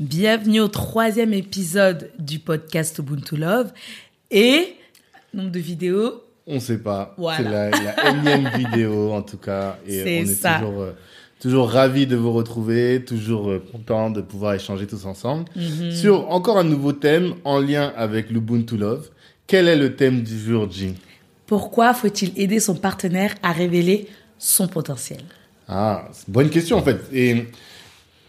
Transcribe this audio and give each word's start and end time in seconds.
Bienvenue 0.00 0.60
au 0.60 0.68
troisième 0.68 1.32
épisode 1.32 2.10
du 2.18 2.38
podcast 2.38 2.98
Ubuntu 2.98 3.36
Love. 3.36 3.72
Et 4.30 4.74
nombre 5.32 5.50
de 5.50 5.60
vidéos 5.60 6.22
On 6.46 6.58
sait 6.58 6.78
pas. 6.78 7.14
Voilà. 7.16 7.36
C'est 7.38 7.44
la, 7.44 7.70
la 7.70 8.10
énième 8.10 8.48
vidéo 8.56 9.12
en 9.12 9.22
tout 9.22 9.36
cas. 9.36 9.78
Et 9.86 10.02
C'est 10.02 10.18
on 10.18 10.22
est 10.22 10.26
ça. 10.26 10.54
toujours, 10.58 10.80
euh, 10.82 10.92
toujours 11.40 11.70
ravis 11.70 12.06
de 12.06 12.16
vous 12.16 12.32
retrouver, 12.32 13.04
toujours 13.04 13.50
euh, 13.50 13.62
content 13.70 14.10
de 14.10 14.20
pouvoir 14.20 14.54
échanger 14.54 14.86
tous 14.86 15.04
ensemble 15.06 15.44
Mhm. 15.54 15.92
sur 15.92 16.28
encore 16.30 16.58
un 16.58 16.64
nouveau 16.64 16.92
thème 16.92 17.34
en 17.44 17.60
lien 17.60 17.92
avec 17.96 18.30
l'Ubuntu 18.30 18.76
Love. 18.76 19.10
Quel 19.46 19.68
est 19.68 19.76
le 19.76 19.94
thème 19.94 20.22
du 20.22 20.38
jour, 20.38 20.68
G? 20.70 20.94
Pourquoi 21.46 21.92
faut-il 21.94 22.32
aider 22.40 22.58
son 22.58 22.74
partenaire 22.74 23.34
à 23.42 23.52
révéler 23.52 24.08
son 24.38 24.66
potentiel? 24.66 25.20
Ah, 25.68 26.08
bonne 26.26 26.50
question 26.50 26.78
en 26.78 26.82
fait. 26.82 27.00
Et 27.12 27.46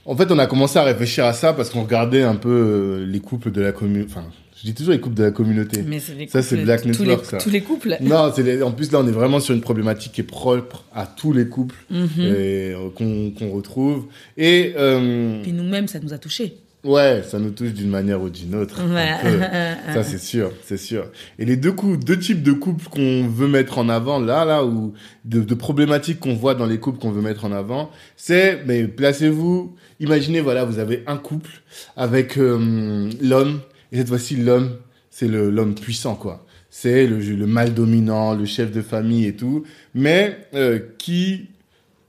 en 0.06 0.16
fait, 0.16 0.31
on 0.31 0.39
a 0.39 0.45
commencé 0.48 0.78
à 0.80 0.84
réfléchir 0.84 1.25
à 1.25 1.34
ça 1.34 1.53
parce 1.53 1.70
qu'on 1.70 1.84
regardait 1.84 2.23
un 2.23 2.36
peu 2.36 2.50
euh, 2.50 3.06
les 3.06 3.20
couples 3.20 3.52
de 3.52 3.61
la 3.61 3.72
communauté. 3.72 4.09
Enfin, 4.11 4.25
je 4.58 4.64
dis 4.67 4.73
toujours 4.73 4.94
les 4.94 5.00
couples 5.00 5.16
de 5.16 5.23
la 5.23 5.31
communauté. 5.31 5.84
Mais 5.86 6.00
c'est 6.00 6.14
les 6.16 6.28
Ça, 6.28 6.42
c'est 6.42 6.56
couples- 6.56 6.66
Black 6.66 6.81
tous 6.81 6.88
Network, 6.89 7.22
les, 7.23 7.30
ça. 7.30 7.38
Tous 7.38 7.50
les 7.50 7.61
couples. 7.61 7.98
Non, 8.02 8.31
c'est 8.36 8.44
les- 8.44 8.64
en 8.64 8.72
plus 8.72 8.92
là 8.92 9.00
on 9.03 9.08
est 9.08 9.11
vraiment 9.11 9.39
sur 9.39 9.53
une 9.53 9.61
problématique 9.61 10.14
qui 10.14 10.22
est 10.22 10.26
propre 10.26 10.83
à 10.94 11.06
tous 11.08 11.33
les 11.33 11.48
couples 11.48 11.76
et, 11.92 12.73
euh, 12.73 12.89
qu'on 12.95 13.31
qu'on 13.31 13.52
retrouve. 13.52 14.06
Et 14.38 14.73
euh, 14.78 15.42
Puis 15.44 15.52
nous-mêmes, 15.53 15.88
ça 15.88 16.00
nous 16.00 16.14
a 16.14 16.17
touchés. 16.17 16.58
ouais, 16.83 17.22
ça 17.28 17.39
nous 17.39 17.50
touche 17.50 17.73
d'une 17.73 17.89
manière 17.89 18.22
ou 18.22 18.30
d'une 18.30 18.56
autre. 18.56 18.76
peu. 18.76 18.83
Ça 19.94 20.03
c'est 20.03 20.20
sûr, 20.20 20.52
c'est 20.64 20.78
sûr. 20.78 21.06
Et 21.39 21.45
les 21.45 21.58
deux 21.58 21.72
coups, 21.72 22.00
deux 22.03 22.17
types 22.20 22.42
de 22.44 22.52
couples 22.52 22.88
qu'on 22.89 23.28
veut 23.28 23.48
mettre 23.48 23.78
en 23.78 23.88
avant 23.89 24.20
là, 24.20 24.45
là, 24.45 24.64
ou 24.66 24.94
de, 25.26 25.42
de 25.42 25.53
problématiques 25.56 26.20
qu'on 26.20 26.33
voit 26.36 26.53
dans 26.56 26.66
les 26.66 26.80
couples 26.80 27.00
qu'on 27.00 27.11
veut 27.11 27.22
mettre 27.22 27.45
en 27.45 27.52
avant, 27.52 27.89
c'est, 28.17 28.64
mais 28.66 28.88
placez-vous, 28.88 29.76
imaginez 30.00 30.42
voilà, 30.42 30.66
vous 30.66 30.80
avez 30.80 31.04
un 31.08 31.18
couple 31.18 31.52
avec 31.96 32.38
euh, 32.38 33.10
l'homme 33.22 33.62
et 33.92 33.98
cette 33.98 34.08
fois-ci 34.08 34.36
l'homme, 34.36 34.78
c'est 35.10 35.28
l'homme 35.28 35.76
puissant 35.76 36.16
quoi. 36.16 36.46
C'est 36.70 37.08
le, 37.08 37.20
le 37.20 37.48
mâle 37.48 37.74
dominant, 37.74 38.34
le 38.34 38.46
chef 38.46 38.72
de 38.72 38.82
famille 38.82 39.26
et 39.26 39.36
tout, 39.36 39.64
mais 39.94 40.40
euh, 40.54 40.80
qui, 40.98 41.46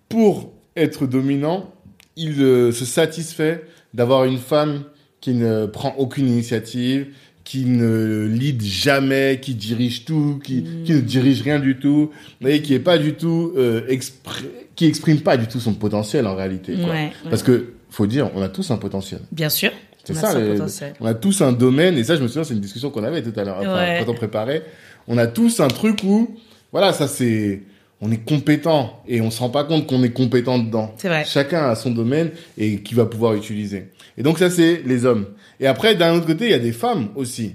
pour 0.08 0.52
être 0.74 1.06
dominant, 1.06 1.72
il 2.16 2.42
euh, 2.42 2.72
se 2.72 2.84
satisfait 2.84 3.64
d'avoir 3.94 4.24
une 4.24 4.38
femme 4.38 4.82
qui 5.20 5.34
ne 5.34 5.66
prend 5.66 5.94
aucune 5.98 6.26
initiative, 6.26 7.06
qui 7.44 7.64
ne 7.64 8.26
lead 8.26 8.60
jamais, 8.60 9.38
qui 9.40 9.54
dirige 9.54 10.04
tout, 10.04 10.40
qui, 10.42 10.64
qui 10.84 10.94
ne 10.94 11.00
dirige 11.00 11.42
rien 11.42 11.60
du 11.60 11.78
tout, 11.78 12.10
et 12.44 12.60
qui 12.60 12.74
est 12.74 12.80
pas 12.80 12.98
du 12.98 13.14
tout 13.14 13.52
euh, 13.56 13.82
qui 14.74 14.86
exprime 14.86 15.20
pas 15.20 15.36
du 15.36 15.46
tout 15.46 15.60
son 15.60 15.74
potentiel 15.74 16.26
en 16.26 16.34
réalité. 16.34 16.74
Quoi. 16.74 16.86
Ouais, 16.86 16.90
ouais. 16.90 17.30
Parce 17.30 17.44
que 17.44 17.74
faut 17.90 18.06
dire, 18.06 18.30
on 18.34 18.42
a 18.42 18.48
tous 18.48 18.70
un 18.70 18.76
potentiel. 18.76 19.20
Bien 19.32 19.48
sûr. 19.48 19.70
C'est 20.04 20.16
a 20.16 20.20
ça, 20.20 20.32
son 20.32 20.38
les- 20.38 20.52
potentiel. 20.52 20.94
on 21.00 21.06
a 21.06 21.14
tous 21.14 21.40
un 21.42 21.52
domaine, 21.52 21.98
et 21.98 22.04
ça, 22.04 22.16
je 22.16 22.22
me 22.22 22.28
souviens, 22.28 22.44
c'est 22.44 22.54
une 22.54 22.60
discussion 22.60 22.90
qu'on 22.90 23.02
avait 23.04 23.22
tout 23.22 23.38
à 23.38 23.44
l'heure, 23.44 23.58
Ouais. 23.60 24.02
quand 24.04 24.12
on 24.12 24.14
préparait. 24.14 24.62
On 25.08 25.18
a 25.18 25.26
tous 25.26 25.60
un 25.60 25.68
truc 25.68 26.00
où, 26.04 26.36
voilà, 26.72 26.92
ça 26.92 27.08
c'est, 27.08 27.62
on 28.00 28.10
est 28.12 28.24
compétent, 28.24 29.02
et 29.08 29.20
on 29.20 29.30
se 29.30 29.40
rend 29.40 29.50
pas 29.50 29.64
compte 29.64 29.86
qu'on 29.88 30.02
est 30.04 30.10
compétent 30.10 30.58
dedans. 30.58 30.94
C'est 30.96 31.08
vrai. 31.08 31.24
Chacun 31.26 31.68
a 31.68 31.74
son 31.74 31.90
domaine, 31.90 32.30
et 32.56 32.82
qui 32.82 32.94
va 32.94 33.06
pouvoir 33.06 33.34
utiliser. 33.34 33.88
Et 34.18 34.22
donc 34.22 34.38
ça, 34.38 34.48
c'est 34.50 34.82
les 34.86 35.04
hommes. 35.04 35.26
Et 35.60 35.66
après, 35.66 35.94
d'un 35.96 36.14
autre 36.14 36.26
côté, 36.26 36.44
il 36.46 36.50
y 36.52 36.54
a 36.54 36.58
des 36.60 36.72
femmes 36.72 37.08
aussi. 37.16 37.54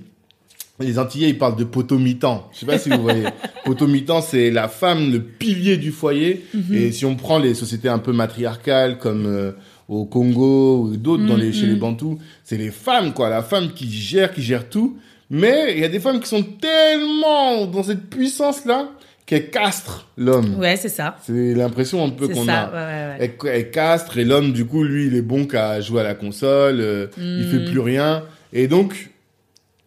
Les 0.80 0.98
Antillais, 0.98 1.30
ils 1.30 1.38
parlent 1.38 1.56
de 1.58 1.64
potomitan. 1.64 2.50
Je 2.54 2.60
sais 2.60 2.66
pas 2.66 2.80
si 2.80 2.90
vous 2.90 3.02
voyez. 3.04 3.26
Potomitan, 3.66 4.20
c'est 4.22 4.50
la 4.50 4.68
femme, 4.68 5.12
le 5.12 5.22
pilier 5.22 5.78
du 5.78 5.92
foyer. 5.92 6.44
Mhm. 6.56 6.74
Et 6.74 6.92
si 6.92 7.06
on 7.06 7.16
prend 7.16 7.38
les 7.38 7.54
sociétés 7.54 7.88
un 7.88 8.00
peu 8.00 8.12
matriarcales, 8.14 8.98
comme 8.98 9.28
euh, 9.28 9.52
au 9.90 10.06
Congo 10.06 10.84
ou 10.84 10.98
d'autres 10.98 11.26
dans 11.26 11.38
les, 11.38 11.52
chez 11.52 11.66
les 11.66 11.76
Bantous, 11.76 12.18
c'est 12.44 12.58
les 12.58 12.72
femmes, 12.72 13.14
quoi. 13.14 13.30
La 13.30 13.42
femme 13.42 13.72
qui 13.74 13.92
gère, 13.92 14.34
qui 14.34 14.42
gère 14.42 14.70
tout. 14.70 14.98
Mais 15.30 15.74
il 15.74 15.80
y 15.80 15.86
a 15.86 15.90
des 15.90 16.00
femmes 16.02 16.20
qui 16.20 16.28
sont 16.28 16.44
tellement 16.44 17.66
dans 17.66 17.84
cette 17.84 18.10
puissance-là 18.10 18.90
qu'elles 19.26 19.50
castrent 19.50 20.08
l'homme. 20.18 20.60
Ouais, 20.60 20.76
c'est 20.76 20.90
ça. 20.90 21.16
C'est 21.24 21.54
l'impression 21.54 22.04
un 22.04 22.10
peu 22.10 22.28
qu'on 22.28 22.50
a. 22.50 22.68
Ouais, 22.68 22.74
ouais, 22.74 23.28
ouais. 23.28 23.38
Elle, 23.44 23.50
elle 23.50 23.72
castre 23.72 24.18
et 24.18 24.26
l'homme, 24.26 24.52
du 24.52 24.66
coup, 24.66 24.84
lui, 24.84 25.08
il 25.08 25.16
est 25.16 25.22
bon 25.22 25.46
qu'à 25.46 25.80
jouer 25.80 26.02
à 26.02 26.04
la 26.04 26.16
console, 26.16 26.82
euh, 26.82 27.08
il 27.18 27.48
fait 27.50 27.64
plus 27.64 27.80
rien. 27.80 28.24
Et 28.52 28.68
donc, 28.68 29.12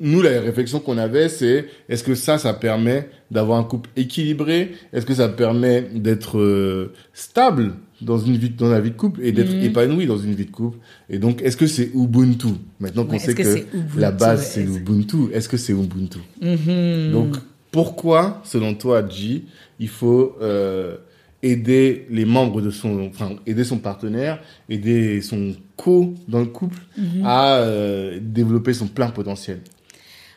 nous, 0.01 0.23
la 0.23 0.41
réflexion 0.41 0.81
qu'on 0.81 0.97
avait, 0.97 1.29
c'est 1.29 1.67
est-ce 1.91 2.03
que 2.03 2.15
ça, 2.15 2.39
ça 2.39 2.55
permet 2.55 3.09
d'avoir 3.31 3.59
un 3.59 3.65
couple 3.65 3.91
équilibré? 3.97 4.73
Est-ce 4.95 5.05
que 5.05 5.15
ça 5.15 5.29
permet 5.29 5.83
d'être 5.83 6.39
euh, 6.39 6.93
stable? 7.13 7.75
Dans 8.01 8.19
une 8.19 8.37
vie, 8.37 8.51
dans 8.51 8.69
la 8.69 8.81
vie 8.81 8.91
de 8.91 8.97
couple 8.97 9.21
et 9.23 9.33
d'être 9.33 9.55
épanoui 9.63 10.07
dans 10.07 10.19
une 10.19 10.35
vie 10.35 10.47
de 10.47 10.51
couple. 10.51 10.79
Et 11.09 11.19
donc, 11.19 11.43
est-ce 11.43 11.57
que 11.57 11.67
c'est 11.67 11.91
Ubuntu? 11.95 12.49
Maintenant 12.81 13.05
qu'on 13.05 13.19
sait 13.19 13.35
que 13.35 13.43
Ubuntu, 13.43 13.99
la 13.99 14.11
base, 14.11 14.41
ouais, 14.41 14.45
c'est 14.47 14.63
l'Ubuntu, 14.65 15.33
est-ce 15.33 15.49
que 15.49 15.57
c'est 15.57 15.73
Ubuntu? 15.73 16.19
Mhm. 16.41 17.13
donc, 17.13 17.37
pourquoi, 17.71 18.41
selon 18.45 18.75
toi, 18.75 19.07
G, 19.09 19.45
il 19.81 19.89
faut 19.89 20.37
euh, 20.41 20.97
aider 21.43 22.07
les 22.11 22.25
membres 22.25 22.61
de 22.63 22.71
son, 22.71 23.09
enfin, 23.09 23.33
aider 23.47 23.65
son 23.65 23.79
partenaire, 23.79 24.41
aider 24.69 25.21
son 25.23 25.55
co 25.77 26.15
dans 26.29 26.41
le 26.41 26.47
couple 26.47 26.79
Mhm. 26.97 27.23
à 27.25 27.57
euh, 27.57 28.19
développer 28.23 28.73
son 28.75 28.87
plein 28.87 29.09
potentiel? 29.11 29.61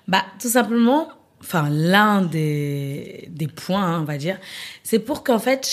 Bah, 0.07 0.23
tout 0.41 0.47
simplement, 0.49 1.09
enfin, 1.41 1.69
l'un 1.69 2.23
des, 2.23 3.29
des 3.31 3.47
points, 3.47 3.83
hein, 3.85 3.99
on 4.01 4.05
va 4.05 4.17
dire, 4.17 4.37
c'est 4.83 4.99
pour 4.99 5.23
qu'en 5.23 5.37
fait, 5.39 5.65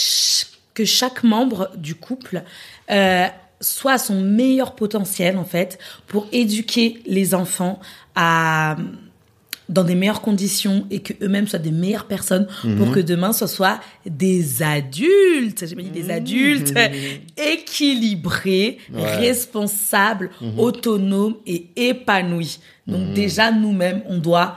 que 0.75 0.85
chaque 0.85 1.23
membre 1.23 1.71
du 1.77 1.95
couple 1.95 2.43
euh, 2.91 3.27
soit 3.61 3.93
à 3.93 3.99
son 3.99 4.21
meilleur 4.21 4.75
potentiel, 4.75 5.39
en 5.39 5.45
fait, 5.45 5.79
pour 6.07 6.27
éduquer 6.33 7.01
les 7.07 7.35
enfants 7.35 7.81
à 8.15 8.77
dans 9.71 9.83
des 9.83 9.95
meilleures 9.95 10.21
conditions 10.21 10.87
et 10.91 11.01
que 11.01 11.15
eux-mêmes 11.25 11.49
soient 11.49 11.59
des 11.59 11.71
meilleures 11.71 12.05
personnes 12.07 12.47
pour 12.77 12.93
que 12.93 13.01
demain 13.01 13.33
ce 13.33 13.47
soit 13.47 13.81
des 14.05 14.62
adultes, 14.62 15.65
j'ai 15.67 15.75
pas 15.75 15.81
dit 15.81 15.89
des 15.89 16.11
adultes 16.11 16.75
équilibrés, 17.39 18.79
Ouais. 18.93 19.17
responsables, 19.17 20.31
autonomes 20.59 21.37
et 21.47 21.69
épanouis. 21.77 22.59
Donc 22.87 23.15
déjà 23.15 23.51
nous-mêmes 23.53 24.03
on 24.06 24.19
doit 24.19 24.56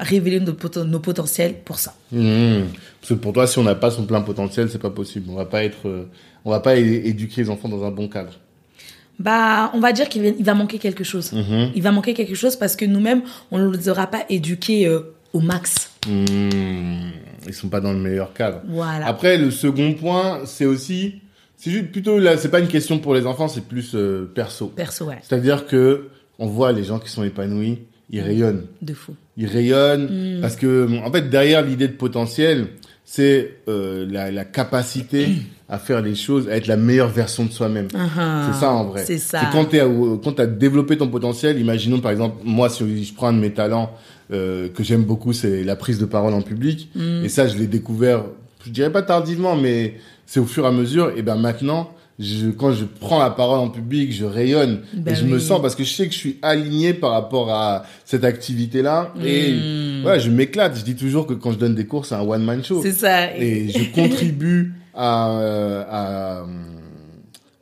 révéler 0.00 0.40
nos, 0.40 0.54
potentiels 0.98 1.54
pour 1.64 1.78
ça. 1.78 1.94
Mhm. 2.12 2.66
Parce 3.00 3.10
que 3.10 3.14
pour 3.14 3.32
toi, 3.32 3.46
si 3.46 3.58
on 3.58 3.62
n'a 3.62 3.74
pas 3.74 3.90
son 3.90 4.04
plein 4.04 4.20
potentiel, 4.20 4.68
c'est 4.70 4.78
pas 4.78 4.90
possible. 4.90 5.26
On 5.30 5.36
va 5.36 5.44
pas 5.44 5.64
être, 5.64 5.88
euh, 5.88 6.08
on 6.44 6.50
va 6.50 6.60
pas 6.60 6.76
éduquer 6.76 7.42
les 7.42 7.50
enfants 7.50 7.68
dans 7.68 7.84
un 7.84 7.90
bon 7.90 8.08
cadre. 8.08 8.32
Bah, 9.18 9.70
on 9.74 9.80
va 9.80 9.92
dire 9.92 10.08
qu'il 10.08 10.42
va, 10.42 10.54
manquer 10.54 10.78
quelque 10.78 11.04
chose. 11.04 11.32
Mhm. 11.32 11.70
Il 11.74 11.82
va 11.82 11.92
manquer 11.92 12.14
quelque 12.14 12.34
chose 12.34 12.56
parce 12.56 12.74
que 12.74 12.84
nous-mêmes, 12.84 13.22
on 13.50 13.58
ne 13.58 13.70
les 13.70 13.88
aura 13.88 14.08
pas 14.08 14.24
éduqués 14.28 14.86
euh, 14.86 15.14
au 15.32 15.40
max. 15.40 15.90
Mhm. 16.08 17.12
Ils 17.46 17.54
sont 17.54 17.68
pas 17.68 17.80
dans 17.80 17.92
le 17.92 17.98
meilleur 17.98 18.32
cadre. 18.32 18.60
Voilà. 18.66 19.06
Après, 19.06 19.38
le 19.38 19.50
second 19.50 19.94
point, 19.94 20.40
c'est 20.46 20.64
aussi, 20.64 21.20
c'est 21.56 21.70
juste 21.70 21.92
plutôt 21.92 22.18
là, 22.18 22.36
c'est 22.36 22.50
pas 22.50 22.60
une 22.60 22.68
question 22.68 22.98
pour 22.98 23.14
les 23.14 23.26
enfants, 23.26 23.48
c'est 23.48 23.64
plus 23.64 23.94
euh, 23.94 24.30
perso. 24.34 24.68
Perso, 24.68 25.06
ouais. 25.06 25.18
C'est-à-dire 25.22 25.66
que 25.66 26.08
on 26.38 26.46
voit 26.46 26.72
les 26.72 26.84
gens 26.84 26.98
qui 26.98 27.10
sont 27.10 27.22
épanouis, 27.22 27.80
ils 28.14 28.20
rayonnent. 28.22 28.62
De 28.82 28.94
fou. 28.94 29.14
Ils 29.36 29.46
rayonnent 29.46 30.38
parce 30.40 30.56
que 30.56 30.88
en 31.04 31.10
fait 31.12 31.28
derrière 31.30 31.62
l'idée 31.64 31.88
de 31.88 31.92
potentiel, 31.94 32.66
c'est 33.04 33.56
euh, 33.68 34.06
la, 34.10 34.30
la 34.30 34.44
capacité 34.44 35.28
à 35.68 35.78
faire 35.78 36.00
les 36.02 36.14
choses, 36.14 36.48
à 36.48 36.56
être 36.56 36.66
la 36.66 36.76
meilleure 36.76 37.08
version 37.08 37.44
de 37.44 37.50
soi-même. 37.50 37.88
Ah, 37.94 38.48
C'est 38.52 38.60
ça 38.60 38.70
en 38.70 38.84
vrai. 38.84 39.04
C'est 39.04 39.18
ça. 39.18 39.40
Quand 39.52 39.64
tu 39.66 39.78
quand 40.22 40.38
as 40.40 40.46
développé 40.46 40.96
ton 40.96 41.08
potentiel, 41.08 41.58
imaginons 41.58 42.00
par 42.00 42.12
exemple 42.12 42.36
moi 42.44 42.68
si 42.68 43.04
je 43.04 43.14
prends 43.14 43.28
un 43.28 43.32
de 43.32 43.38
mes 43.40 43.52
talents 43.52 43.90
euh, 44.32 44.68
que 44.68 44.82
j'aime 44.82 45.04
beaucoup, 45.04 45.32
c'est 45.32 45.64
la 45.64 45.76
prise 45.76 45.98
de 45.98 46.04
parole 46.06 46.32
en 46.34 46.42
public 46.42 46.88
Mm. 46.94 47.24
et 47.24 47.28
ça 47.28 47.46
je 47.48 47.56
l'ai 47.58 47.66
découvert, 47.66 48.24
je 48.64 48.70
dirais 48.70 48.90
pas 48.92 49.02
tardivement 49.02 49.56
mais 49.56 49.94
c'est 50.26 50.40
au 50.40 50.46
fur 50.46 50.64
et 50.64 50.68
à 50.68 50.72
mesure 50.72 51.12
et 51.16 51.22
ben 51.22 51.36
maintenant 51.36 51.90
je, 52.18 52.48
quand 52.50 52.72
je 52.72 52.84
prends 52.84 53.18
la 53.18 53.30
parole 53.30 53.58
en 53.58 53.68
public, 53.68 54.12
je 54.12 54.24
rayonne 54.24 54.82
Ben 54.92 55.12
et 55.12 55.16
je 55.16 55.24
me 55.24 55.38
sens 55.40 55.60
parce 55.60 55.74
que 55.74 55.82
je 55.84 55.92
sais 55.92 56.06
que 56.06 56.12
je 56.12 56.18
suis 56.18 56.38
aligné 56.42 56.94
par 56.94 57.10
rapport 57.10 57.50
à 57.50 57.84
cette 58.04 58.24
activité-là 58.24 59.12
et 59.24 59.52
Mm. 59.54 60.06
ouais, 60.06 60.20
je 60.20 60.30
m'éclate. 60.30 60.76
Je 60.78 60.84
dis 60.84 60.94
toujours 60.96 61.26
que 61.26 61.34
quand 61.34 61.52
je 61.52 61.58
donne 61.58 61.74
des 61.74 61.86
cours, 61.86 62.06
c'est 62.06 62.14
un 62.14 62.20
one 62.20 62.44
man 62.44 62.62
show 62.62 62.80
C'est 62.82 62.92
ça. 62.92 63.34
et 63.36 63.68
je 63.68 63.84
contribue 63.94 64.74
à, 64.94 65.30
euh, 65.38 65.84
à, 65.90 66.46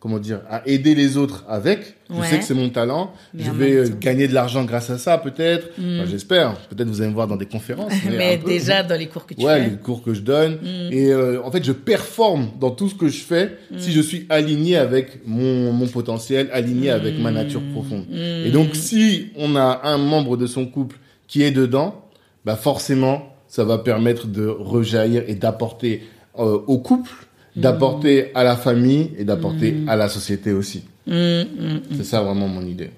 comment 0.02 0.19
dire, 0.19 0.40
à 0.50 0.66
aider 0.66 0.96
les 0.96 1.16
autres 1.16 1.44
avec. 1.49 1.94
Je 2.10 2.16
Ouais. 2.16 2.26
sais 2.26 2.38
que 2.40 2.44
c'est 2.44 2.54
mon 2.54 2.70
talent. 2.70 3.12
Mais 3.32 3.44
je 3.44 3.52
vais 3.52 3.72
euh, 3.76 3.88
gagner 4.00 4.26
de 4.26 4.34
l'argent 4.34 4.64
grâce 4.64 4.90
à 4.90 4.99
ça, 4.99 5.16
peut-être. 5.16 5.69
Mm. 5.78 6.00
Enfin, 6.00 6.10
J'espère. 6.10 6.56
Peut-être 6.70 6.88
vous 6.88 7.00
allez 7.00 7.10
me 7.10 7.14
voir 7.14 7.28
dans 7.28 7.37
des 7.37 7.46
conférences. 7.46 7.93
Mais 8.10 8.37
peu. 8.37 8.49
déjà, 8.50 8.82
dans 8.82 8.99
les 8.99 9.06
cours 9.06 9.26
que 9.26 9.34
tu 9.34 9.44
ouais, 9.46 9.62
fais. 9.62 9.70
les 9.70 9.76
cours 9.76 10.02
que 10.02 10.12
je 10.12 10.22
donne. 10.22 10.54
Mm. 10.56 10.93
Et 10.93 11.12
euh, 11.12 11.40
en 11.44 11.52
fait, 11.52 11.62
je 11.62 11.70
performe 11.70 12.49
dans 12.58 12.72
tout 12.72 12.88
ce 12.88 12.96
que 12.96 13.06
je 13.06 13.22
fais 13.22 13.56
si 13.78 13.93
je 13.93 14.00
suis 14.00 14.26
aligné 14.28 14.76
avec 14.76 15.20
mon, 15.25 15.72
mon 15.72 15.87
potentiel, 15.87 16.50
aligné 16.52 16.90
avec 16.90 17.16
ma 17.20 17.31
nature 17.31 17.62
profonde. 17.72 18.06
Et 18.12 18.50
donc, 18.50 18.75
si 18.75 19.28
on 19.37 19.54
a 19.54 19.82
un 19.84 19.99
membre 19.99 20.37
de 20.37 20.49
son 20.49 20.66
couple 20.66 20.96
qui 21.28 21.44
est 21.44 21.52
dedans, 21.52 22.04
bah 22.44 22.56
forcément, 22.56 23.37
ça 23.46 23.62
va 23.62 23.78
permettre 23.78 24.26
de 24.26 24.49
rejaillir 24.49 25.22
et 25.28 25.37
d'apporter 25.37 26.02
euh, 26.40 26.58
au 26.66 26.78
couple, 26.78 27.12
d'apporter 27.56 28.31
à 28.34 28.44
la 28.44 28.56
famille 28.56 29.12
et 29.19 29.25
d'apporter 29.25 29.76
à 29.87 29.96
la 29.96 30.08
société 30.08 30.52
aussi. 30.52 30.84
Mm, 31.06 31.12
mm, 31.12 31.75
mm. 31.75 31.81
C'est 31.96 32.04
ça 32.04 32.22
vraiment 32.22 32.49
mon 32.49 32.62
idée. 32.62 32.90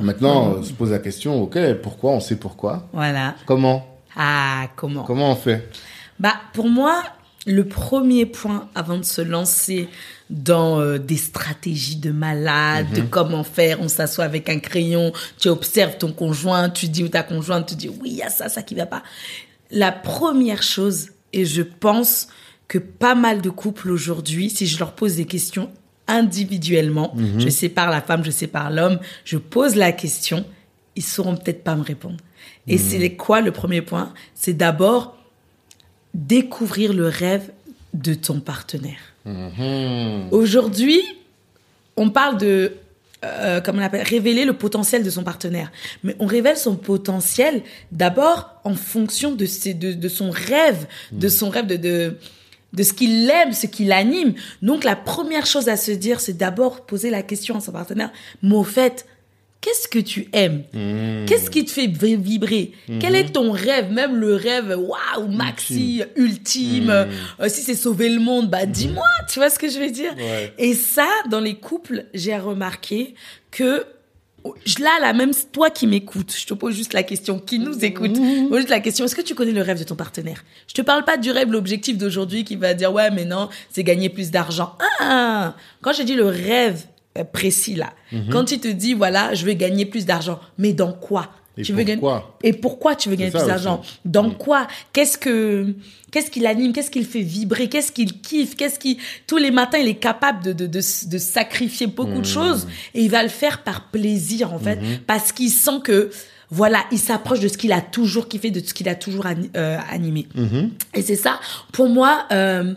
Maintenant, 0.00 0.54
euh, 0.54 0.62
se 0.62 0.72
pose 0.72 0.90
la 0.90 0.98
question, 0.98 1.42
ok, 1.42 1.58
pourquoi 1.82 2.12
On 2.12 2.20
sait 2.20 2.36
pourquoi? 2.36 2.88
Voilà. 2.92 3.34
Comment? 3.46 3.98
Ah, 4.16 4.68
comment? 4.76 5.02
Comment 5.02 5.32
on 5.32 5.36
fait? 5.36 5.68
Bah, 6.20 6.34
pour 6.52 6.68
moi, 6.68 7.02
le 7.46 7.66
premier 7.66 8.26
point 8.26 8.68
avant 8.74 8.98
de 8.98 9.04
se 9.04 9.22
lancer 9.22 9.88
dans 10.30 10.80
euh, 10.80 10.98
des 10.98 11.16
stratégies 11.16 11.96
de 11.96 12.10
malade, 12.10 12.86
de 12.94 13.00
comment 13.00 13.44
faire, 13.44 13.80
on 13.80 13.88
s'assoit 13.88 14.24
avec 14.24 14.48
un 14.48 14.58
crayon, 14.58 15.12
tu 15.38 15.48
observes 15.48 15.96
ton 15.96 16.12
conjoint, 16.12 16.68
tu 16.68 16.88
dis 16.88 17.02
ou 17.02 17.08
ta 17.08 17.22
conjointe, 17.22 17.68
tu 17.68 17.74
dis 17.74 17.88
oui, 17.88 18.10
il 18.10 18.16
y 18.16 18.22
a 18.22 18.28
ça, 18.28 18.48
ça 18.48 18.62
qui 18.62 18.74
va 18.74 18.86
pas. 18.86 19.02
La 19.70 19.92
première 19.92 20.62
chose, 20.62 21.08
et 21.32 21.44
je 21.44 21.62
pense 21.62 22.28
que 22.68 22.78
pas 22.78 23.14
mal 23.14 23.40
de 23.40 23.50
couples 23.50 23.90
aujourd'hui, 23.90 24.50
si 24.50 24.66
je 24.66 24.78
leur 24.78 24.94
pose 24.94 25.16
des 25.16 25.24
questions 25.24 25.70
individuellement, 26.06 27.14
je 27.38 27.48
sépare 27.48 27.90
la 27.90 28.00
femme, 28.00 28.24
je 28.24 28.30
sépare 28.30 28.70
l'homme, 28.70 28.98
je 29.24 29.36
pose 29.36 29.74
la 29.74 29.92
question, 29.92 30.44
ils 30.96 31.02
sauront 31.02 31.36
peut-être 31.36 31.62
pas 31.64 31.76
me 31.76 31.82
répondre. 31.82 32.16
Et 32.66 32.78
c'est 32.78 33.10
quoi 33.14 33.40
le 33.40 33.50
premier 33.50 33.82
point? 33.82 34.12
C'est 34.34 34.54
d'abord 34.54 35.16
découvrir 36.14 36.92
le 36.92 37.08
rêve 37.08 37.50
de 37.94 38.14
ton 38.14 38.40
partenaire. 38.40 38.98
Mhm. 39.24 40.28
Aujourd'hui, 40.30 41.02
on 41.96 42.10
parle 42.10 42.38
de, 42.38 42.72
euh, 43.24 43.60
comment 43.60 43.80
on 43.80 43.84
appelle, 43.84 44.06
révéler 44.06 44.44
le 44.44 44.52
potentiel 44.54 45.02
de 45.02 45.10
son 45.10 45.24
partenaire. 45.24 45.70
Mais 46.04 46.14
on 46.18 46.26
révèle 46.26 46.56
son 46.56 46.76
potentiel 46.76 47.62
d'abord 47.92 48.60
en 48.64 48.74
fonction 48.74 49.34
de, 49.34 49.46
ses, 49.46 49.74
de, 49.74 49.92
de 49.92 50.08
son 50.08 50.30
rêve, 50.30 50.86
de 51.12 51.28
son 51.28 51.50
rêve 51.50 51.66
de, 51.66 51.76
de, 51.76 52.16
de 52.72 52.82
ce 52.82 52.92
qu'il 52.92 53.30
aime, 53.30 53.52
ce 53.52 53.66
qui 53.66 53.84
l'anime. 53.84 54.34
Donc 54.62 54.84
la 54.84 54.96
première 54.96 55.46
chose 55.46 55.68
à 55.68 55.76
se 55.76 55.90
dire, 55.90 56.20
c'est 56.20 56.36
d'abord 56.36 56.84
poser 56.86 57.10
la 57.10 57.22
question 57.22 57.56
à 57.56 57.60
son 57.60 57.72
partenaire, 57.72 58.10
mais 58.42 58.54
au 58.54 58.64
fait, 58.64 59.06
qu'est-ce 59.60 59.88
que 59.88 59.98
tu 59.98 60.28
aimes 60.32 60.62
Mhm. 60.74 61.24
Qu'est-ce 61.26 61.50
qui 61.50 61.64
te 61.64 61.70
fait 61.70 61.86
vi- 61.88 62.16
vibrer 62.16 62.72
Quel 63.00 63.14
est 63.16 63.32
ton 63.32 63.50
rêve 63.52 63.90
Même 63.90 64.16
le 64.16 64.34
rêve, 64.34 64.76
waouh, 64.78 65.28
maxi, 65.28 66.02
ultime. 66.16 66.90
Euh, 66.90 67.48
si 67.48 67.62
c'est 67.62 67.74
sauver 67.74 68.08
le 68.08 68.20
monde, 68.20 68.48
bah 68.50 68.66
dis-moi, 68.66 69.04
tu 69.32 69.38
vois 69.40 69.50
ce 69.50 69.58
que 69.58 69.68
je 69.68 69.78
veux 69.78 69.90
dire 69.90 70.14
Ouais. 70.16 70.52
Et 70.58 70.74
ça, 70.74 71.08
dans 71.30 71.40
les 71.40 71.54
couples, 71.56 72.04
j'ai 72.14 72.36
remarqué 72.36 73.14
que 73.50 73.84
là, 74.80 74.98
là, 75.00 75.12
même 75.12 75.32
toi 75.52 75.70
qui 75.70 75.86
m'écoutes, 75.86 76.34
je 76.36 76.46
te 76.46 76.54
pose 76.54 76.74
juste 76.74 76.92
la 76.92 77.02
question, 77.02 77.38
qui 77.38 77.58
nous 77.58 77.84
écoute, 77.84 78.16
je 78.16 78.48
pose 78.48 78.58
juste 78.58 78.70
la 78.70 78.80
question, 78.80 79.04
est-ce 79.04 79.14
que 79.14 79.22
tu 79.22 79.34
connais 79.34 79.52
le 79.52 79.62
rêve 79.62 79.78
de 79.78 79.84
ton 79.84 79.96
partenaire? 79.96 80.44
Je 80.66 80.74
te 80.74 80.82
parle 80.82 81.04
pas 81.04 81.16
du 81.16 81.30
rêve, 81.30 81.50
l'objectif 81.50 81.98
d'aujourd'hui 81.98 82.44
qui 82.44 82.56
va 82.56 82.74
dire, 82.74 82.92
ouais, 82.92 83.10
mais 83.10 83.24
non, 83.24 83.48
c'est 83.70 83.84
gagner 83.84 84.08
plus 84.08 84.30
d'argent. 84.30 84.76
Ah, 85.00 85.54
quand 85.80 85.92
j'ai 85.92 86.04
dit 86.04 86.14
le 86.14 86.26
rêve 86.26 86.84
euh, 87.18 87.24
précis 87.24 87.74
là, 87.74 87.92
quand 88.30 88.52
il 88.52 88.60
te 88.60 88.68
dit, 88.68 88.94
voilà, 88.94 89.34
je 89.34 89.44
veux 89.44 89.52
gagner 89.54 89.86
plus 89.86 90.06
d'argent, 90.06 90.40
mais 90.56 90.72
dans 90.72 90.92
quoi? 90.92 91.30
Et 91.58 91.62
tu 91.62 91.72
veux 91.72 91.82
gagner 91.82 92.00
pourquoi 92.00 92.38
et 92.42 92.52
pourquoi 92.52 92.94
tu 92.94 93.08
veux 93.08 93.16
gagner 93.16 93.30
plus 93.30 93.46
d'argent 93.46 93.82
Dans 94.04 94.30
quoi 94.30 94.66
Qu'est-ce 94.92 95.18
que 95.18 95.74
qu'est-ce 96.10 96.30
qui 96.30 96.40
l'anime 96.40 96.72
Qu'est-ce 96.72 96.90
qui 96.90 97.00
le 97.00 97.04
fait 97.04 97.20
vibrer 97.22 97.68
Qu'est-ce 97.68 97.92
qu'il 97.92 98.20
kiffe 98.20 98.54
Qu'est-ce 98.54 98.78
qui 98.78 98.98
tous 99.26 99.36
les 99.36 99.50
matins 99.50 99.78
il 99.78 99.88
est 99.88 99.94
capable 99.94 100.44
de 100.44 100.52
de, 100.52 100.66
de, 100.66 100.78
de 100.78 101.18
sacrifier 101.18 101.86
beaucoup 101.86 102.20
de 102.20 102.26
choses 102.26 102.66
et 102.94 103.02
il 103.02 103.10
va 103.10 103.22
le 103.22 103.28
faire 103.28 103.62
par 103.62 103.88
plaisir 103.90 104.52
en 104.52 104.58
fait. 104.58 104.78
Parce 105.06 105.32
qu'il 105.32 105.50
sent 105.50 105.80
que 105.84 106.10
voilà, 106.50 106.84
il 106.92 106.98
s'approche 106.98 107.40
de 107.40 107.48
ce 107.48 107.58
qu'il 107.58 107.72
a 107.72 107.82
toujours 107.82 108.28
kiffé, 108.28 108.50
de 108.50 108.60
ce 108.60 108.72
qu'il 108.72 108.88
a 108.88 108.94
toujours 108.94 109.26
euh, 109.26 109.78
animé. 109.90 110.26
Et 110.94 111.02
c'est 111.02 111.16
ça, 111.16 111.40
pour 111.72 111.88
moi, 111.88 112.26
euh, 112.32 112.74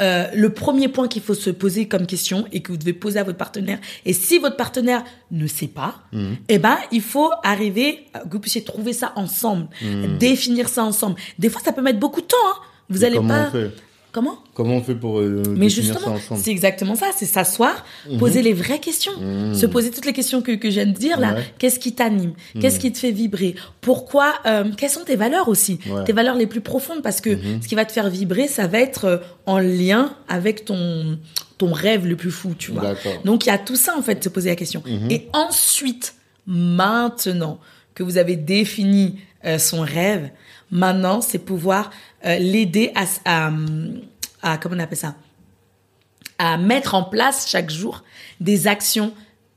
euh, 0.00 0.26
le 0.34 0.50
premier 0.50 0.88
point 0.88 1.08
qu'il 1.08 1.22
faut 1.22 1.34
se 1.34 1.50
poser 1.50 1.88
comme 1.88 2.06
question 2.06 2.46
et 2.52 2.60
que 2.60 2.72
vous 2.72 2.78
devez 2.78 2.92
poser 2.92 3.18
à 3.18 3.24
votre 3.24 3.38
partenaire. 3.38 3.78
Et 4.04 4.12
si 4.12 4.38
votre 4.38 4.56
partenaire 4.56 5.04
ne 5.30 5.46
sait 5.46 5.68
pas, 5.68 5.96
eh 6.48 6.58
ben, 6.58 6.76
il 6.92 7.02
faut 7.02 7.30
arriver, 7.42 8.06
euh, 8.16 8.20
que 8.20 8.32
vous 8.32 8.40
puissiez 8.40 8.62
trouver 8.62 8.92
ça 8.92 9.12
ensemble, 9.16 9.68
définir 10.18 10.68
ça 10.68 10.84
ensemble. 10.84 11.16
Des 11.38 11.48
fois, 11.48 11.60
ça 11.64 11.72
peut 11.72 11.82
mettre 11.82 11.98
beaucoup 11.98 12.20
de 12.20 12.26
temps. 12.26 12.36
Hein. 12.46 12.62
Vous 12.90 13.04
allez 13.04 13.18
pas. 13.20 13.48
on 13.48 13.50
fait? 13.50 13.70
Comment 14.10 14.38
Comment 14.54 14.76
on 14.76 14.82
fait 14.82 14.94
pour 14.94 15.18
euh, 15.20 15.42
mais 15.56 15.68
justement, 15.68 16.16
c'est 16.36 16.50
exactement 16.50 16.94
ça, 16.94 17.06
c'est 17.14 17.26
s'asseoir, 17.26 17.84
poser 18.18 18.42
les 18.42 18.52
vraies 18.52 18.78
questions, 18.78 19.12
se 19.54 19.66
poser 19.66 19.90
toutes 19.90 20.06
les 20.06 20.12
questions 20.12 20.40
que, 20.40 20.52
que 20.52 20.70
je 20.70 20.76
viens 20.76 20.86
de 20.86 20.92
dire 20.92 21.20
là. 21.20 21.34
Ouais. 21.34 21.44
Qu'est-ce 21.58 21.78
qui 21.78 21.94
t'anime? 21.94 22.32
Qu'est-ce 22.60 22.80
qui 22.80 22.90
te 22.90 22.98
fait 22.98 23.10
vibrer? 23.10 23.54
Pourquoi 23.80 24.34
euh, 24.46 24.64
Quelles 24.76 24.90
sont 24.90 25.04
tes 25.04 25.16
valeurs 25.16 25.48
aussi? 25.48 25.78
Ouais. 25.88 26.04
Tes 26.04 26.12
valeurs 26.12 26.36
les 26.36 26.46
plus 26.46 26.60
profondes 26.60 27.02
parce 27.02 27.20
que 27.20 27.38
ce 27.60 27.68
qui 27.68 27.74
va 27.74 27.84
te 27.84 27.92
faire 27.92 28.08
vibrer, 28.08 28.48
ça 28.48 28.66
va 28.66 28.78
être 28.78 29.04
euh, 29.04 29.18
en 29.46 29.58
lien 29.58 30.14
avec 30.28 30.64
ton 30.64 31.18
ton 31.58 31.72
rêve 31.72 32.06
le 32.06 32.16
plus 32.16 32.30
fou, 32.30 32.54
tu 32.56 32.70
vois. 32.70 32.94
Donc 33.24 33.44
il 33.44 33.48
y 33.48 33.52
a 33.52 33.58
tout 33.58 33.76
ça 33.76 33.96
en 33.98 34.02
fait, 34.02 34.14
de 34.16 34.24
se 34.24 34.28
poser 34.28 34.48
la 34.48 34.56
question. 34.56 34.82
Et 35.10 35.28
ensuite, 35.32 36.14
maintenant 36.46 37.58
que 37.94 38.02
vous 38.02 38.16
avez 38.16 38.36
défini 38.36 39.18
euh, 39.44 39.58
son 39.58 39.80
rêve, 39.80 40.30
maintenant 40.70 41.20
c'est 41.20 41.38
pouvoir 41.38 41.90
euh, 42.26 42.38
l'aider 42.38 42.92
à, 42.94 43.04
à, 43.24 43.50
à 44.42 44.58
comment 44.58 44.76
on 44.76 44.80
appelle 44.80 44.98
ça, 44.98 45.14
à 46.38 46.56
mettre 46.56 46.94
en 46.94 47.04
place 47.04 47.48
chaque 47.48 47.70
jour 47.70 48.04
des 48.40 48.66
actions 48.66 49.12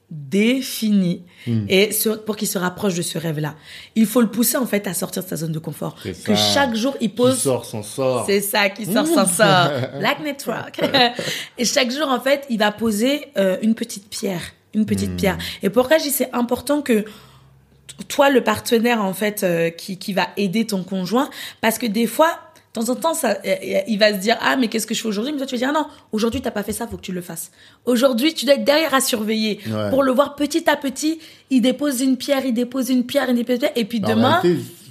définies 0.09 1.23
Hmm. 1.47 1.65
et 1.69 1.89
pour 2.27 2.35
qu'il 2.35 2.47
se 2.47 2.59
rapproche 2.59 2.93
de 2.93 3.01
ce 3.01 3.17
rêve-là. 3.17 3.55
Il 3.95 4.05
faut 4.05 4.21
le 4.21 4.29
pousser 4.29 4.57
en 4.57 4.67
fait 4.67 4.85
à 4.85 4.93
sortir 4.93 5.23
de 5.23 5.27
sa 5.27 5.37
zone 5.37 5.51
de 5.51 5.57
confort. 5.57 5.95
Que 6.03 6.13
ça. 6.13 6.35
chaque 6.35 6.75
jour 6.75 6.95
il 7.01 7.09
Qui 7.09 7.15
pose 7.15 7.39
sort, 7.39 7.65
s'en 7.65 7.81
sort. 7.81 8.25
c'est 8.27 8.41
ça 8.41 8.69
qui 8.69 8.85
sort 8.85 9.07
s'en 9.07 9.25
sort. 9.25 9.71
Black 9.99 10.19
Network. 10.23 10.79
et 11.57 11.65
chaque 11.65 11.89
jour, 11.89 12.07
en 12.09 12.19
fait, 12.19 12.45
il 12.51 12.59
va 12.59 12.71
poser 12.71 13.25
euh, 13.37 13.57
une 13.63 13.73
petite 13.73 14.07
pierre. 14.07 14.41
Une 14.75 14.85
petite 14.85 15.15
pierre. 15.17 15.39
Et 15.63 15.71
pourquoi 15.71 15.97
je 15.97 16.03
dis 16.03 16.11
c'est 16.11 16.29
important 16.31 16.83
que 16.83 17.05
toi, 18.07 18.29
le 18.29 18.43
partenaire, 18.43 19.03
en 19.03 19.13
fait, 19.13 19.43
euh, 19.43 19.69
qui, 19.69 19.97
qui 19.97 20.13
va 20.13 20.27
aider 20.37 20.65
ton 20.67 20.83
conjoint, 20.83 21.29
parce 21.61 21.77
que 21.77 21.85
des 21.85 22.07
fois, 22.07 22.39
de 22.73 22.81
temps 22.81 22.91
en 22.91 22.95
temps, 22.95 23.13
ça, 23.13 23.37
il 23.87 23.97
va 23.99 24.13
se 24.13 24.19
dire, 24.19 24.37
ah, 24.41 24.55
mais 24.55 24.67
qu'est-ce 24.69 24.87
que 24.87 24.93
je 24.93 25.01
fais 25.01 25.07
aujourd'hui? 25.07 25.33
Mais 25.33 25.39
toi, 25.39 25.47
tu 25.47 25.55
vas 25.55 25.59
dire, 25.59 25.69
ah 25.71 25.73
non, 25.79 25.87
aujourd'hui, 26.11 26.41
t'as 26.41 26.51
pas 26.51 26.63
fait 26.63 26.71
ça, 26.71 26.87
faut 26.87 26.97
que 26.97 27.01
tu 27.01 27.11
le 27.11 27.21
fasses. 27.21 27.51
Aujourd'hui, 27.85 28.33
tu 28.33 28.45
dois 28.45 28.55
être 28.55 28.63
derrière 28.63 28.93
à 28.93 29.01
surveiller. 29.01 29.59
Ouais. 29.67 29.89
Pour 29.89 30.03
le 30.03 30.11
voir 30.11 30.35
petit 30.35 30.69
à 30.69 30.77
petit, 30.77 31.19
il 31.49 31.61
dépose 31.61 32.01
une 32.01 32.15
pierre, 32.17 32.45
il 32.45 32.53
dépose 32.53 32.89
une 32.89 33.05
pierre, 33.05 33.29
il 33.29 33.35
dépose 33.35 33.55
une 33.55 33.59
pierre, 33.59 33.73
et 33.75 33.85
puis 33.85 33.99
demain, 33.99 34.39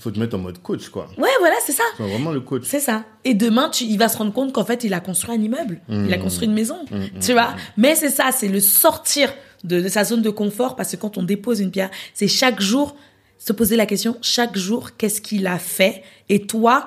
il 0.00 0.02
faut 0.02 0.10
te 0.10 0.18
mettre 0.18 0.36
en 0.36 0.40
mode 0.40 0.62
coach, 0.62 0.88
quoi. 0.88 1.08
ouais, 1.18 1.30
voilà, 1.40 1.56
c'est 1.64 1.72
ça. 1.72 1.84
C'est 1.96 2.02
vraiment 2.02 2.32
le 2.32 2.40
coach. 2.40 2.62
C'est 2.64 2.80
ça. 2.80 3.04
Et 3.24 3.34
demain, 3.34 3.68
tu, 3.70 3.84
il 3.84 3.98
va 3.98 4.08
se 4.08 4.16
rendre 4.18 4.32
compte 4.32 4.52
qu'en 4.52 4.64
fait, 4.64 4.84
il 4.84 4.92
a 4.94 5.00
construit 5.00 5.34
un 5.34 5.40
immeuble. 5.40 5.80
Il 5.88 6.12
a 6.12 6.18
construit 6.18 6.48
une 6.48 6.54
maison. 6.54 6.78
tu 7.20 7.32
vois 7.32 7.54
Mais 7.76 7.94
c'est 7.94 8.10
ça, 8.10 8.30
c'est 8.32 8.48
le 8.48 8.60
sortir 8.60 9.32
de, 9.64 9.80
de 9.80 9.88
sa 9.88 10.04
zone 10.04 10.22
de 10.22 10.30
confort 10.30 10.76
parce 10.76 10.92
que 10.92 10.96
quand 10.96 11.18
on 11.18 11.22
dépose 11.22 11.60
une 11.60 11.70
pierre, 11.70 11.90
c'est 12.14 12.28
chaque 12.28 12.60
jour 12.60 12.96
se 13.38 13.52
poser 13.52 13.76
la 13.76 13.86
question, 13.86 14.16
chaque 14.22 14.56
jour, 14.58 14.96
qu'est-ce 14.98 15.20
qu'il 15.20 15.46
a 15.46 15.58
fait? 15.58 16.02
Et 16.28 16.46
toi, 16.46 16.84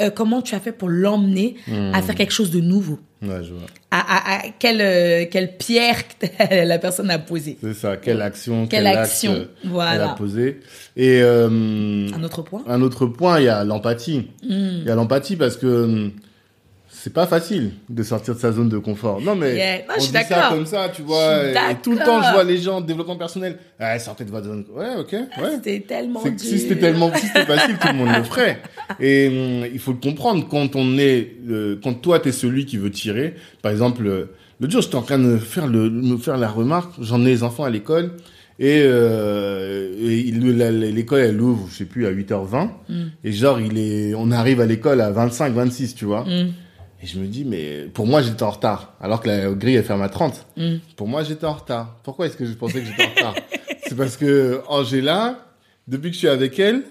euh, 0.00 0.10
comment 0.10 0.42
tu 0.42 0.54
as 0.54 0.60
fait 0.60 0.72
pour 0.72 0.88
l'emmener 0.88 1.56
à 1.92 2.02
faire 2.02 2.14
quelque 2.14 2.32
chose 2.32 2.50
de 2.50 2.60
nouveau? 2.60 2.98
Ouais, 3.22 3.42
je 3.44 3.52
vois. 3.52 3.66
à, 3.92 4.00
à- 4.00 4.36
à- 4.38 4.42
quelle, 4.58 4.80
euh, 4.80 5.24
quelle 5.30 5.56
pierre 5.56 5.96
la 6.50 6.78
personne 6.78 7.08
a 7.10 7.18
posée? 7.20 7.56
C'est 7.62 7.72
ça. 7.74 7.96
Quelle 7.96 8.20
action, 8.20 8.66
Quelle 8.66 8.84
quel 8.84 8.96
action, 8.98 9.32
acte, 9.34 9.48
voilà. 9.64 9.94
elle 9.94 10.00
a 10.02 10.08
posé. 10.14 10.60
Et 10.96 11.20
euh, 11.22 12.08
Un 12.14 12.22
autre 12.24 12.42
point? 12.42 12.62
un 12.66 12.82
autre 12.82 13.06
point, 13.06 13.38
il 13.40 13.44
y 13.44 13.48
a 13.48 13.64
l'empathie. 13.64 14.28
Hmm. 14.42 14.80
Il 14.80 14.84
y 14.84 14.90
a 14.90 14.94
l'empathie 14.96 15.36
parce 15.36 15.56
que 15.56 15.66
hum, 15.84 16.10
c'est 17.02 17.12
pas 17.12 17.26
facile 17.26 17.72
de 17.88 18.02
sortir 18.04 18.36
de 18.36 18.38
sa 18.38 18.52
zone 18.52 18.68
de 18.68 18.78
confort. 18.78 19.20
Non, 19.20 19.34
mais 19.34 19.56
Yeah. 19.56 19.78
Non, 19.78 19.84
je 19.88 19.98
on 19.98 20.00
suis 20.02 20.12
dit 20.12 20.18
ça 20.28 20.48
comme 20.50 20.66
ça, 20.66 20.88
tu 20.94 21.02
vois. 21.02 21.46
Et 21.48 21.54
tout 21.82 21.90
le 21.90 21.98
temps, 21.98 22.22
je 22.22 22.30
vois 22.32 22.44
les 22.44 22.58
gens 22.58 22.76
en 22.76 22.80
développement 22.80 23.16
personnel. 23.16 23.58
Ah, 23.80 23.98
sortez 23.98 24.24
de 24.24 24.30
votre 24.30 24.46
zone. 24.46 24.64
Ouais, 24.72 24.94
ok, 25.00 25.12
ouais. 25.12 25.26
C'était 25.56 25.80
tellement 25.80 26.22
dur. 26.22 26.32
Si 26.36 26.60
c'était 26.60 26.78
tellement 26.78 27.10
si 27.12 27.26
c'était 27.26 27.44
facile, 27.44 27.76
tout 27.80 27.88
le 27.88 27.94
monde 27.94 28.14
le 28.16 28.22
ferait. 28.22 28.60
Et 29.00 29.26
hum, 29.28 29.66
il 29.72 29.80
faut 29.80 29.90
le 29.90 29.98
comprendre 29.98 30.46
quand 30.48 30.76
on 30.76 30.96
est, 30.96 31.32
euh, 31.50 31.76
quand 31.82 31.94
toi 31.94 32.20
t'es 32.20 32.30
celui 32.30 32.66
qui 32.66 32.76
veut 32.76 32.90
tirer. 32.92 33.34
Par 33.62 33.72
exemple, 33.72 34.06
euh, 34.06 34.30
l'autre 34.60 34.72
jour 34.72 34.82
j'étais 34.82 34.94
en 34.94 35.02
train 35.02 35.18
de 35.18 35.24
me 35.24 35.38
faire 35.38 35.66
le, 35.66 35.90
me 35.90 36.16
faire 36.18 36.36
la 36.36 36.48
remarque. 36.48 36.92
J'en 37.00 37.22
ai 37.24 37.30
les 37.30 37.42
enfants 37.42 37.64
à 37.64 37.70
l'école 37.70 38.12
et, 38.60 38.78
euh, 38.84 39.92
et 40.00 40.30
l'école 40.92 41.20
elle 41.20 41.40
ouvre, 41.40 41.66
je 41.70 41.78
sais 41.78 41.84
plus 41.84 42.06
à 42.06 42.10
8h20 42.12 42.68
Mm. 42.88 42.94
et 43.24 43.32
genre 43.32 43.60
il 43.60 43.78
est, 43.78 44.14
on 44.14 44.30
arrive 44.30 44.60
à 44.60 44.66
l'école 44.66 45.00
à 45.00 45.10
25, 45.10 45.52
26, 45.52 45.94
tu 45.96 46.04
vois. 46.04 46.24
Mm. 46.24 46.52
Et 47.02 47.06
je 47.06 47.18
me 47.18 47.26
dis, 47.26 47.44
mais 47.44 47.88
pour 47.92 48.06
moi, 48.06 48.22
j'étais 48.22 48.42
en 48.44 48.50
retard. 48.50 48.94
Alors 49.00 49.20
que 49.20 49.28
la 49.28 49.50
grille, 49.52 49.74
elle 49.74 49.84
ferme 49.84 50.02
à 50.02 50.08
30. 50.08 50.46
Mm. 50.56 50.76
Pour 50.96 51.08
moi, 51.08 51.24
j'étais 51.24 51.46
en 51.46 51.54
retard. 51.54 51.96
Pourquoi 52.04 52.26
est-ce 52.26 52.36
que 52.36 52.46
je 52.46 52.52
pensais 52.52 52.80
que 52.80 52.86
j'étais 52.86 53.04
en 53.04 53.08
retard 53.10 53.34
C'est 53.88 53.96
parce 53.96 54.16
que 54.16 54.60
Angela, 54.68 55.44
depuis 55.88 56.10
que 56.10 56.14
je 56.14 56.18
suis 56.20 56.28
avec 56.28 56.58
elle, 56.60 56.82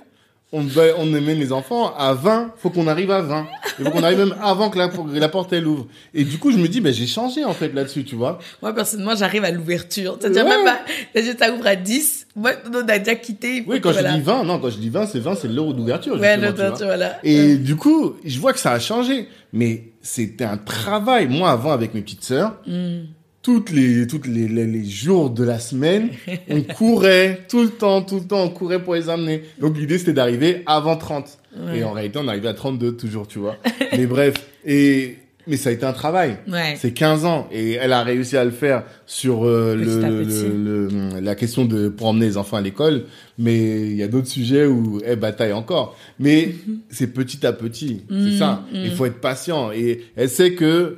on, 0.54 0.66
on 0.98 1.14
amène 1.14 1.40
les 1.40 1.54
enfants 1.54 1.96
à 1.98 2.14
20. 2.14 2.56
Faut 2.58 2.70
qu'on 2.70 2.88
arrive 2.88 3.10
à 3.10 3.22
20. 3.22 3.48
Il 3.80 3.86
faut 3.86 3.92
qu'on 3.92 4.04
arrive 4.04 4.18
même 4.20 4.36
avant 4.42 4.70
que 4.70 4.78
la, 4.78 4.90
la 5.14 5.30
porte, 5.30 5.54
elle 5.54 5.66
ouvre. 5.66 5.88
Et 6.14 6.26
du 6.26 6.38
coup, 6.40 6.52
je 6.52 6.58
me 6.58 6.68
dis, 6.68 6.82
ben, 6.82 6.94
j'ai 6.94 7.08
changé, 7.08 7.46
en 7.46 7.54
fait, 7.54 7.74
là-dessus, 7.74 8.04
tu 8.04 8.16
vois. 8.16 8.38
Moi, 8.62 8.76
personnellement, 8.76 9.16
j'arrive 9.16 9.46
à 9.46 9.52
l'ouverture. 9.52 10.18
C'est-à-dire 10.20 10.44
Ouais. 10.44 10.50
même 10.58 10.66
pas, 10.66 10.80
c'est-à-dire, 11.14 11.36
ça 11.40 11.54
ouvre 11.54 11.66
à 11.68 11.78
10. 11.78 12.28
Moi, 12.36 12.52
on 12.70 12.86
a 12.88 13.00
déjà 13.00 13.16
quitté. 13.16 13.64
Oui, 13.66 13.80
quand 13.80 13.90
je 13.94 14.00
voilà. 14.00 14.12
dis 14.14 14.22
20, 14.22 14.44
non, 14.44 14.60
quand 14.60 14.70
je 14.70 14.78
dis 14.78 14.90
20, 14.90 15.06
c'est 15.08 15.20
20, 15.20 15.36
c'est 15.36 15.48
l'heure 15.48 15.74
d'ouverture. 15.74 16.20
Ouais, 16.20 16.36
l'ouverture, 16.36 16.86
voilà. 16.86 17.18
Et 17.24 17.56
du 17.56 17.78
coup, 17.78 18.16
je 18.26 18.38
vois 18.38 18.52
que 18.52 18.60
ça 18.60 18.74
a 18.74 18.80
changé. 18.80 19.30
Mais 19.54 19.91
c'était 20.02 20.44
un 20.46 20.58
travail. 20.58 21.28
Moi, 21.28 21.50
avant, 21.50 21.72
avec 21.72 21.94
mes 21.94 22.02
petites 22.02 22.24
sœurs, 22.24 22.58
Mm. 22.66 23.06
toutes 23.42 23.72
les, 23.72 24.08
toutes 24.08 24.28
les, 24.28 24.48
les, 24.48 24.66
les 24.66 24.86
jours 24.86 25.30
de 25.30 25.44
la 25.44 25.60
semaine, 25.60 26.10
on 26.50 26.62
courait 26.62 27.46
tout 27.50 27.64
le 27.64 27.70
temps, 27.70 28.02
tout 28.02 28.16
le 28.16 28.26
temps, 28.26 28.44
on 28.44 28.50
courait 28.50 28.84
pour 28.84 28.96
les 28.96 29.10
amener. 29.10 29.44
Donc, 29.60 29.78
l'idée, 29.78 29.98
c'était 29.98 30.14
d'arriver 30.14 30.64
avant 30.66 30.96
30. 30.96 31.38
Ouais. 31.58 31.80
Et 31.80 31.84
en 31.84 31.92
réalité, 31.92 32.20
on 32.22 32.28
arrivait 32.28 32.50
à 32.50 32.54
32 32.54 32.96
toujours, 32.96 33.28
tu 33.28 33.40
vois. 33.40 33.58
mais 33.92 34.06
bref. 34.06 34.36
Et, 34.66 35.18
mais 35.48 35.58
ça 35.58 35.70
a 35.70 35.72
été 35.74 35.86
un 35.86 35.94
travail. 35.94 36.38
Ouais. 36.48 36.76
C'est 36.78 36.92
15 36.92 37.26
ans 37.26 37.48
et 37.52 37.74
elle 37.74 37.94
a 37.94 38.04
réussi 38.04 38.38
à 38.38 38.46
le 38.46 38.52
faire 38.52 38.84
sur 39.06 39.46
euh, 39.46 39.76
le, 39.76 39.84
le- 40.02 40.24
le- 40.24 40.88
le- 40.88 41.20
la 41.20 41.36
question 41.36 41.66
de 41.66 41.90
pour 41.90 42.08
emmener 42.08 42.28
les 42.28 42.38
enfants 42.38 42.58
à 42.58 42.62
l'école, 42.62 43.04
mais 43.38 43.82
il 43.90 43.96
y 43.96 44.04
a 44.04 44.08
d'autres 44.08 44.28
sujets 44.28 44.66
où 44.66 45.00
elle 45.06 45.20
bataille 45.20 45.54
encore. 45.54 45.98
Mais 46.20 46.56
c'est 46.90 47.08
petit 47.08 47.46
à 47.46 47.54
petit, 47.54 48.02
c'est 48.10 48.16
Mhm, 48.16 48.38
ça. 48.38 48.64
mhm. 48.74 48.82
Il 48.86 48.92
faut 48.92 49.06
être 49.06 49.20
patient 49.22 49.72
et 49.72 50.02
elle 50.16 50.30
sait 50.30 50.54
que 50.54 50.98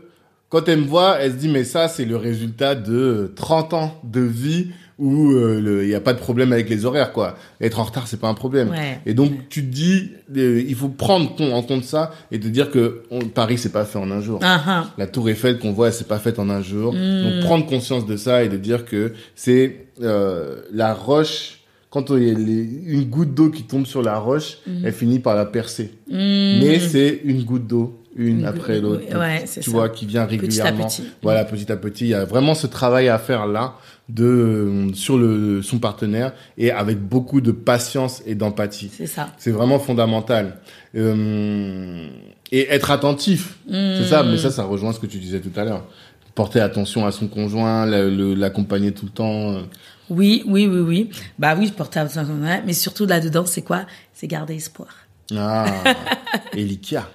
quand 0.49 0.67
elle 0.69 0.81
me 0.81 0.85
voit, 0.87 1.17
elle 1.19 1.31
se 1.31 1.37
dit 1.37 1.49
mais 1.49 1.63
ça 1.63 1.87
c'est 1.87 2.05
le 2.05 2.15
résultat 2.17 2.75
de 2.75 3.31
30 3.35 3.73
ans 3.73 3.99
de 4.03 4.21
vie 4.21 4.67
où 4.99 5.31
euh, 5.31 5.79
il 5.83 5.87
n'y 5.89 5.95
a 5.95 5.99
pas 5.99 6.13
de 6.13 6.19
problème 6.19 6.53
avec 6.53 6.69
les 6.69 6.85
horaires 6.85 7.11
quoi. 7.13 7.35
Être 7.61 7.79
en 7.79 7.83
retard 7.83 8.07
c'est 8.07 8.19
pas 8.19 8.27
un 8.27 8.33
problème. 8.33 8.69
Ouais. 8.69 8.99
Et 9.05 9.13
donc 9.13 9.31
tu 9.49 9.61
te 9.65 9.73
dis 9.73 10.11
euh, 10.37 10.63
il 10.67 10.75
faut 10.75 10.89
prendre 10.89 11.31
en 11.53 11.61
compte 11.63 11.83
ça 11.83 12.11
et 12.31 12.39
te 12.39 12.47
dire 12.47 12.69
que 12.71 13.03
on- 13.11 13.19
Paris 13.21 13.57
c'est 13.57 13.71
pas 13.71 13.85
fait 13.85 13.97
en 13.99 14.11
un 14.11 14.21
jour. 14.21 14.39
Ah, 14.43 14.61
ah. 14.67 14.87
La 14.97 15.07
tour 15.07 15.29
Eiffel 15.29 15.57
qu'on 15.59 15.71
voit, 15.71 15.87
elle 15.87 15.93
s'est 15.93 16.03
pas 16.03 16.19
faite 16.19 16.37
en 16.39 16.49
un 16.49 16.61
jour. 16.61 16.93
Mm. 16.93 17.23
Donc 17.23 17.43
prendre 17.43 17.65
conscience 17.65 18.05
de 18.05 18.15
ça 18.17 18.43
et 18.43 18.49
de 18.49 18.57
dire 18.57 18.85
que 18.85 19.13
c'est 19.35 19.87
euh, 20.01 20.61
la 20.71 20.93
roche. 20.93 21.59
Quand 21.89 22.09
il 22.09 22.23
y 22.27 22.31
a 22.31 22.33
les- 22.33 22.67
une 22.87 23.03
goutte 23.05 23.35
d'eau 23.35 23.49
qui 23.51 23.63
tombe 23.63 23.85
sur 23.85 24.01
la 24.01 24.17
roche, 24.17 24.57
elle 24.83 24.93
finit 24.93 25.19
par 25.19 25.35
la 25.35 25.45
percer. 25.45 25.91
Mm. 26.09 26.13
Mais 26.59 26.79
c'est 26.79 27.21
une 27.23 27.43
goutte 27.43 27.67
d'eau, 27.67 28.01
une, 28.15 28.39
Une 28.39 28.45
après 28.45 28.81
l'autre. 28.81 29.03
ouais, 29.15 29.43
c'est 29.45 29.59
tu 29.61 29.69
ça. 29.69 29.77
vois, 29.77 29.89
qui 29.89 30.07
vient 30.07 30.25
Petit 30.25 30.37
à 30.37 30.41
régulièrement. 30.41 30.87
petit. 30.87 31.03
Voilà, 31.21 31.45
petit 31.45 31.71
à 31.71 31.75
petit. 31.77 32.05
Il 32.05 32.09
y 32.09 32.13
a 32.15 32.25
vraiment 32.25 32.55
ce 32.55 32.65
travail 32.65 33.09
à 33.09 33.19
faire 33.19 33.45
là 33.45 33.75
de 34.09 34.25
euh, 34.25 34.93
sur 34.93 35.17
le 35.17 35.61
son 35.61 35.79
partenaire 35.79 36.33
et 36.57 36.71
avec 36.71 36.99
beaucoup 36.99 37.39
de 37.41 37.51
patience 37.51 38.21
et 38.25 38.35
d'empathie. 38.35 38.91
C'est 38.95 39.07
ça. 39.07 39.31
C'est 39.37 39.51
vraiment 39.51 39.79
fondamental. 39.79 40.57
Euh, 40.95 42.07
et 42.51 42.67
être 42.73 42.91
attentif, 42.91 43.57
c'est 43.69 44.05
ça. 44.05 44.23
Mais 44.23 44.37
ça, 44.37 44.51
ça 44.51 44.63
rejoint 44.63 44.93
ce 44.93 44.99
que 44.99 45.07
tu 45.07 45.17
disais 45.17 45.39
tout 45.39 45.57
à 45.59 45.63
l'heure. 45.63 45.85
Porter 46.35 46.59
attention 46.61 47.05
à 47.05 47.11
son 47.11 47.27
conjoint, 47.27 47.85
l'accompagner 47.85 48.91
tout 48.91 49.05
le 49.05 49.11
temps. 49.11 49.53
euh. 49.53 49.61
Oui, 50.09 50.43
oui, 50.47 50.67
oui, 50.67 50.79
oui. 50.79 51.09
Bah 51.39 51.55
oui, 51.57 51.71
porter 51.71 51.99
attention, 51.99 52.27
mais 52.65 52.73
surtout 52.73 53.05
là-dedans, 53.05 53.45
c'est 53.45 53.61
quoi? 53.61 53.85
C'est 54.13 54.27
garder 54.27 54.55
espoir. 54.55 54.89
Ah, 55.35 55.65
Elikia. 56.53 57.09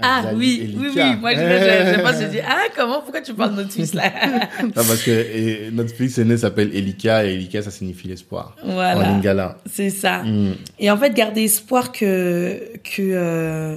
Ah 0.00 0.30
oui, 0.34 0.74
oui, 0.76 0.88
oui. 0.96 1.16
Moi, 1.20 1.34
je, 1.34 1.40
je, 1.40 1.94
je 1.96 2.00
pense, 2.00 2.20
je 2.20 2.26
dis, 2.28 2.40
ah, 2.40 2.62
comment, 2.74 3.02
pourquoi 3.02 3.20
tu 3.20 3.34
parles 3.34 3.52
de 3.54 3.56
notre 3.62 3.72
fils 3.72 3.92
là? 3.92 4.10
Ah, 4.14 4.46
parce 4.74 5.02
que 5.02 5.10
et, 5.10 5.70
notre 5.70 5.94
fils 5.94 6.16
aîné 6.18 6.38
s'appelle 6.38 6.74
Elika 6.74 7.24
et 7.26 7.34
Elika, 7.34 7.60
ça 7.62 7.70
signifie 7.70 8.08
l'espoir. 8.08 8.56
En 8.64 8.72
Voilà, 8.72 9.02
lingala. 9.10 9.58
c'est 9.70 9.90
ça. 9.90 10.22
Mm. 10.22 10.54
Et 10.78 10.90
en 10.90 10.96
fait, 10.96 11.12
garder 11.14 11.42
espoir 11.44 11.92
que 11.92 12.70
que 12.82 13.00
euh, 13.02 13.76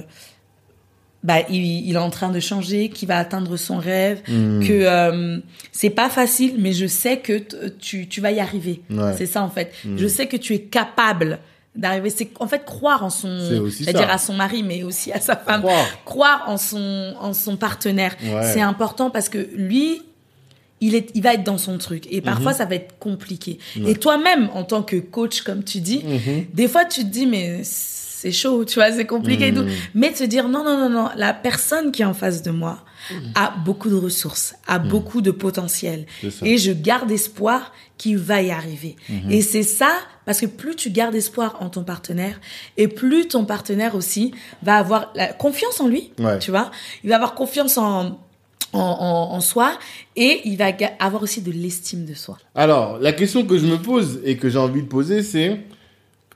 bah 1.22 1.40
il, 1.50 1.86
il 1.86 1.94
est 1.94 1.98
en 1.98 2.10
train 2.10 2.30
de 2.30 2.40
changer, 2.40 2.88
qu'il 2.88 3.08
va 3.08 3.18
atteindre 3.18 3.56
son 3.56 3.76
rêve, 3.78 4.20
Mm. 4.28 4.66
que 4.66 4.72
euh, 4.72 5.38
c'est 5.70 5.90
pas 5.90 6.08
facile, 6.08 6.54
mais 6.58 6.72
je 6.72 6.86
sais 6.86 7.18
que 7.18 7.42
tu 7.78 8.08
tu 8.08 8.20
vas 8.22 8.30
y 8.32 8.40
arriver. 8.40 8.80
Ouais. 8.90 9.12
C'est 9.18 9.26
ça 9.26 9.42
en 9.42 9.50
fait. 9.50 9.72
Mm. 9.84 9.96
Je 9.98 10.06
sais 10.06 10.26
que 10.26 10.36
tu 10.38 10.54
es 10.54 10.60
capable 10.60 11.38
d'arriver. 11.76 12.10
C'est 12.10 12.30
en 12.40 12.46
fait 12.48 12.64
croire 12.64 13.04
en 13.04 13.10
son, 13.10 13.38
c'est-à-dire 13.70 14.10
à 14.10 14.18
son 14.18 14.34
mari, 14.34 14.62
mais 14.62 14.82
aussi 14.82 15.12
à 15.12 15.20
sa 15.20 15.36
femme. 15.36 15.60
Croire. 15.62 15.86
Croire 16.04 16.44
en 16.48 16.56
son 16.56 17.14
en 17.20 17.32
son 17.32 17.56
partenaire. 17.56 18.16
Ouais. 18.24 18.52
C'est 18.52 18.60
important 18.62 19.10
parce 19.10 19.28
que 19.28 19.48
lui. 19.54 20.02
Il, 20.82 20.94
est, 20.94 21.08
il 21.14 21.22
va 21.22 21.32
être 21.32 21.42
dans 21.42 21.56
son 21.56 21.78
truc 21.78 22.06
et 22.10 22.20
parfois 22.20 22.52
Mhm. 22.52 22.58
ça 22.58 22.64
va 22.66 22.74
être 22.74 22.98
compliqué. 22.98 23.58
Ouais. 23.78 23.92
Et 23.92 23.94
toi-même, 23.94 24.50
en 24.52 24.62
tant 24.62 24.82
que 24.82 24.96
coach, 24.96 25.40
comme 25.40 25.64
tu 25.64 25.80
dis, 25.80 26.02
Mhm. 26.04 26.44
des 26.52 26.68
fois 26.68 26.84
tu 26.84 27.00
te 27.00 27.06
dis 27.08 27.24
mais 27.24 27.62
c'est 28.26 28.32
chaud, 28.32 28.64
tu 28.64 28.74
vois, 28.74 28.90
c'est 28.92 29.06
compliqué 29.06 29.48
et 29.48 29.54
tout. 29.54 29.62
Mhm. 29.62 29.70
Mais 29.94 30.12
te 30.12 30.24
dire 30.24 30.48
non 30.48 30.64
non 30.64 30.76
non 30.78 30.88
non, 30.90 31.08
la 31.16 31.32
personne 31.32 31.92
qui 31.92 32.02
est 32.02 32.06
en 32.06 32.14
face 32.14 32.42
de 32.42 32.50
moi 32.50 32.78
a 33.36 33.54
beaucoup 33.64 33.88
de 33.88 33.94
ressources, 33.94 34.54
a 34.66 34.78
beaucoup 34.80 35.20
de 35.20 35.30
potentiel 35.30 36.06
et 36.42 36.58
je 36.58 36.72
garde 36.72 37.10
espoir 37.10 37.72
qu'il 37.98 38.18
va 38.18 38.42
y 38.42 38.50
arriver. 38.50 38.96
Et 39.30 39.42
c'est 39.42 39.62
ça 39.62 39.90
parce 40.24 40.40
que 40.40 40.46
plus 40.46 40.74
tu 40.74 40.90
gardes 40.90 41.14
espoir 41.14 41.56
en 41.60 41.68
ton 41.68 41.84
partenaire 41.84 42.40
et 42.76 42.88
plus 42.88 43.28
ton 43.28 43.44
partenaire 43.44 43.94
aussi 43.94 44.32
va 44.62 44.76
avoir 44.78 45.12
la 45.14 45.28
confiance 45.32 45.80
en 45.80 45.86
lui, 45.86 46.10
Ouais. 46.18 46.38
tu 46.40 46.50
vois. 46.50 46.72
Il 47.04 47.10
va 47.10 47.16
avoir 47.16 47.34
confiance 47.34 47.78
en 47.78 48.18
en, 48.72 48.80
en, 48.80 49.34
en 49.36 49.40
soi 49.40 49.78
et 50.16 50.40
il 50.44 50.58
va 50.58 50.66
avoir 50.98 51.22
aussi 51.22 51.40
de 51.40 51.52
l'estime 51.52 52.04
de 52.04 52.14
soi. 52.14 52.36
Alors, 52.54 52.98
la 52.98 53.12
question 53.12 53.46
que 53.46 53.56
je 53.56 53.64
me 53.66 53.76
pose 53.78 54.20
et 54.24 54.36
que 54.36 54.50
j'ai 54.50 54.58
envie 54.58 54.82
de 54.82 54.88
poser, 54.88 55.22
c'est 55.22 55.60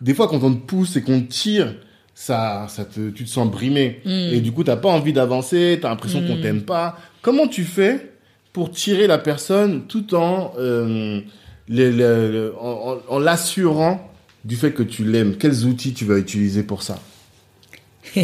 des 0.00 0.14
fois 0.14 0.28
quand 0.28 0.42
on 0.42 0.54
te 0.54 0.66
pousse 0.66 0.97
et 0.97 1.02
qu'on 1.02 1.21
te 1.21 1.33
tire, 1.33 1.75
ça, 2.14 2.66
ça 2.69 2.85
te, 2.85 3.11
tu 3.11 3.25
te 3.25 3.30
sens 3.30 3.50
brimé. 3.50 4.00
Mm. 4.04 4.11
Et 4.11 4.40
du 4.40 4.52
coup, 4.52 4.64
t'as 4.64 4.76
pas 4.76 4.90
envie 4.90 5.12
d'avancer, 5.12 5.78
t'as 5.80 5.88
l'impression 5.88 6.26
qu'on 6.26 6.40
t'aime 6.40 6.62
pas. 6.62 6.99
Comment 7.23 7.49
tu 7.49 7.64
fais 7.64 8.12
pour 8.52 8.71
tirer 8.71 9.07
la 9.07 9.19
personne 9.19 9.87
tout 9.87 10.14
en, 10.14 10.52
euh, 10.59 11.21
en 11.69 13.19
l'assurant 13.19 14.11
du 14.45 14.57
fait 14.57 14.73
que 14.73 14.83
tu 14.83 15.04
l'aimes? 15.04 15.37
Quels 15.37 15.64
outils 15.64 15.95
tu 15.95 16.04
vas 16.04 16.19
utiliser 16.19 16.62
pour 16.62 16.83
ça? 16.83 16.99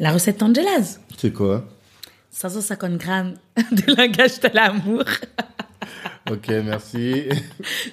La 0.00 0.12
recette 0.12 0.42
Angela's. 0.42 1.00
C'est 1.18 1.32
quoi? 1.32 1.66
550 2.30 2.96
grammes 2.96 3.34
de 3.72 3.94
langage 3.94 4.40
de 4.40 4.50
l'amour. 4.54 5.04
Ok, 6.30 6.48
merci. 6.48 7.24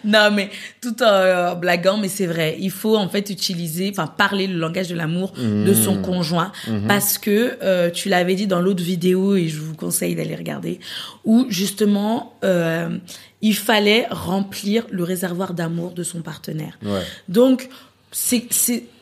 Non, 0.04 0.30
mais 0.32 0.50
tout 0.82 1.02
en 1.02 1.08
euh, 1.08 1.56
blaguant, 1.56 1.98
mais 1.98 2.10
c'est 2.10 2.28
vrai. 2.28 2.58
Il 2.60 2.70
faut 2.70 2.96
en 2.96 3.10
fait 3.10 3.30
utiliser, 3.30 3.90
enfin 3.90 4.06
parler 4.06 4.48
le 4.48 4.60
langage 4.60 4.90
de 4.90 4.96
l'amour 4.96 5.34
de 5.38 5.74
son 5.74 6.02
conjoint, 6.02 6.52
parce 6.88 7.18
que 7.18 7.58
euh, 7.64 7.90
tu 7.90 8.10
l'avais 8.10 8.36
dit 8.36 8.48
dans 8.48 8.60
l'autre 8.60 8.84
vidéo 8.84 9.36
et 9.36 9.48
je 9.48 9.60
vous 9.60 9.74
conseille 9.74 10.16
d'aller 10.16 10.36
regarder, 10.36 10.80
où 11.26 11.48
justement 11.50 12.38
euh, 12.44 12.90
il 13.42 13.56
fallait 13.56 14.08
remplir 14.10 14.86
le 14.92 15.04
réservoir 15.04 15.54
d'amour 15.54 15.92
de 15.92 16.04
son 16.04 16.22
partenaire. 16.22 16.78
Ouais. 16.84 17.02
Donc, 17.30 17.70
c'est, 18.12 18.48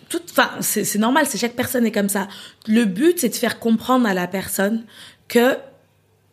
tout, 0.09 0.21
enfin, 0.29 0.49
c'est, 0.61 0.83
c'est 0.83 0.99
normal, 0.99 1.25
c'est 1.27 1.37
chaque 1.37 1.55
personne 1.55 1.85
est 1.85 1.91
comme 1.91 2.09
ça. 2.09 2.27
Le 2.67 2.85
but, 2.85 3.19
c'est 3.19 3.29
de 3.29 3.35
faire 3.35 3.59
comprendre 3.59 4.07
à 4.07 4.13
la 4.13 4.27
personne 4.27 4.83
que 5.27 5.57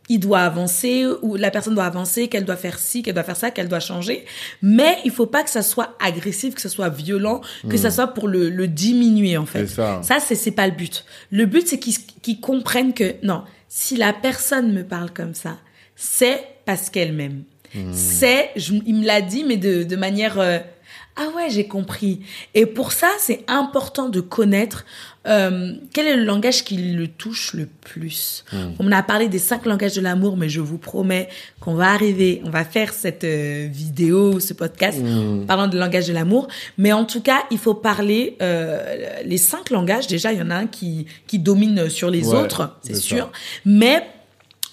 il 0.08 0.18
doit 0.18 0.40
avancer 0.40 1.06
ou 1.22 1.36
la 1.36 1.50
personne 1.50 1.74
doit 1.74 1.84
avancer, 1.84 2.28
qu'elle 2.28 2.44
doit 2.44 2.56
faire 2.56 2.78
ci, 2.78 3.02
qu'elle 3.02 3.14
doit 3.14 3.22
faire 3.22 3.36
ça, 3.36 3.50
qu'elle 3.50 3.68
doit 3.68 3.80
changer. 3.80 4.24
Mais 4.60 4.98
il 5.04 5.10
faut 5.10 5.26
pas 5.26 5.42
que 5.42 5.50
ça 5.50 5.62
soit 5.62 5.96
agressif, 6.00 6.54
que 6.54 6.60
ça 6.60 6.68
soit 6.68 6.88
violent, 6.88 7.40
que 7.68 7.76
ça 7.76 7.90
soit 7.90 8.08
pour 8.08 8.28
le, 8.28 8.50
le 8.50 8.66
diminuer 8.68 9.36
en 9.36 9.46
fait. 9.46 9.66
C'est 9.66 9.74
ça. 9.76 10.00
Ça, 10.02 10.18
c'est 10.20 10.34
c'est 10.34 10.50
pas 10.50 10.66
le 10.66 10.72
but. 10.74 11.04
Le 11.30 11.46
but, 11.46 11.66
c'est 11.68 11.78
qu'ils 11.78 12.40
comprennent 12.40 12.92
que 12.94 13.14
non, 13.22 13.44
si 13.68 13.96
la 13.96 14.12
personne 14.12 14.72
me 14.72 14.82
parle 14.82 15.10
comme 15.12 15.34
ça, 15.34 15.56
c'est 15.96 16.42
parce 16.66 16.90
qu'elle 16.90 17.12
m'aime. 17.12 17.44
C'est, 17.94 18.50
je- 18.56 18.74
il 18.84 18.96
me 18.96 19.06
l'a 19.06 19.22
dit, 19.22 19.44
mais 19.44 19.56
de, 19.56 19.82
de 19.82 19.96
manière 19.96 20.38
euh, 20.38 20.58
ah 21.16 21.28
ouais, 21.36 21.50
j'ai 21.50 21.66
compris. 21.66 22.20
Et 22.54 22.64
pour 22.66 22.92
ça, 22.92 23.08
c'est 23.18 23.44
important 23.46 24.08
de 24.08 24.20
connaître 24.20 24.86
euh, 25.26 25.74
quel 25.92 26.06
est 26.06 26.16
le 26.16 26.24
langage 26.24 26.64
qui 26.64 26.76
le 26.78 27.06
touche 27.06 27.52
le 27.54 27.66
plus. 27.66 28.44
On 28.80 28.90
a 28.90 29.02
parlé 29.02 29.28
des 29.28 29.38
cinq 29.38 29.66
langages 29.66 29.94
de 29.94 30.00
l'amour, 30.00 30.36
mais 30.36 30.48
je 30.48 30.60
vous 30.60 30.78
promets 30.78 31.28
qu'on 31.60 31.74
va 31.74 31.90
arriver, 31.92 32.40
on 32.44 32.50
va 32.50 32.64
faire 32.64 32.92
cette 32.94 33.24
euh, 33.24 33.68
vidéo, 33.70 34.40
ce 34.40 34.52
podcast 34.54 34.98
Mm. 35.00 35.46
parlant 35.46 35.68
de 35.68 35.78
langage 35.78 36.08
de 36.08 36.12
l'amour. 36.12 36.48
Mais 36.78 36.92
en 36.92 37.04
tout 37.04 37.20
cas, 37.20 37.44
il 37.50 37.58
faut 37.58 37.74
parler 37.74 38.36
euh, 38.42 39.20
les 39.24 39.38
cinq 39.38 39.70
langages. 39.70 40.06
Déjà, 40.06 40.32
il 40.32 40.38
y 40.38 40.42
en 40.42 40.50
a 40.50 40.56
un 40.56 40.66
qui 40.66 41.06
qui 41.26 41.38
domine 41.38 41.88
sur 41.90 42.10
les 42.10 42.28
Ouais, 42.28 42.36
autres, 42.38 42.76
c'est 42.82 42.94
c'est 42.94 43.00
sûr. 43.00 43.24
ça. 43.26 43.30
Mais 43.66 44.06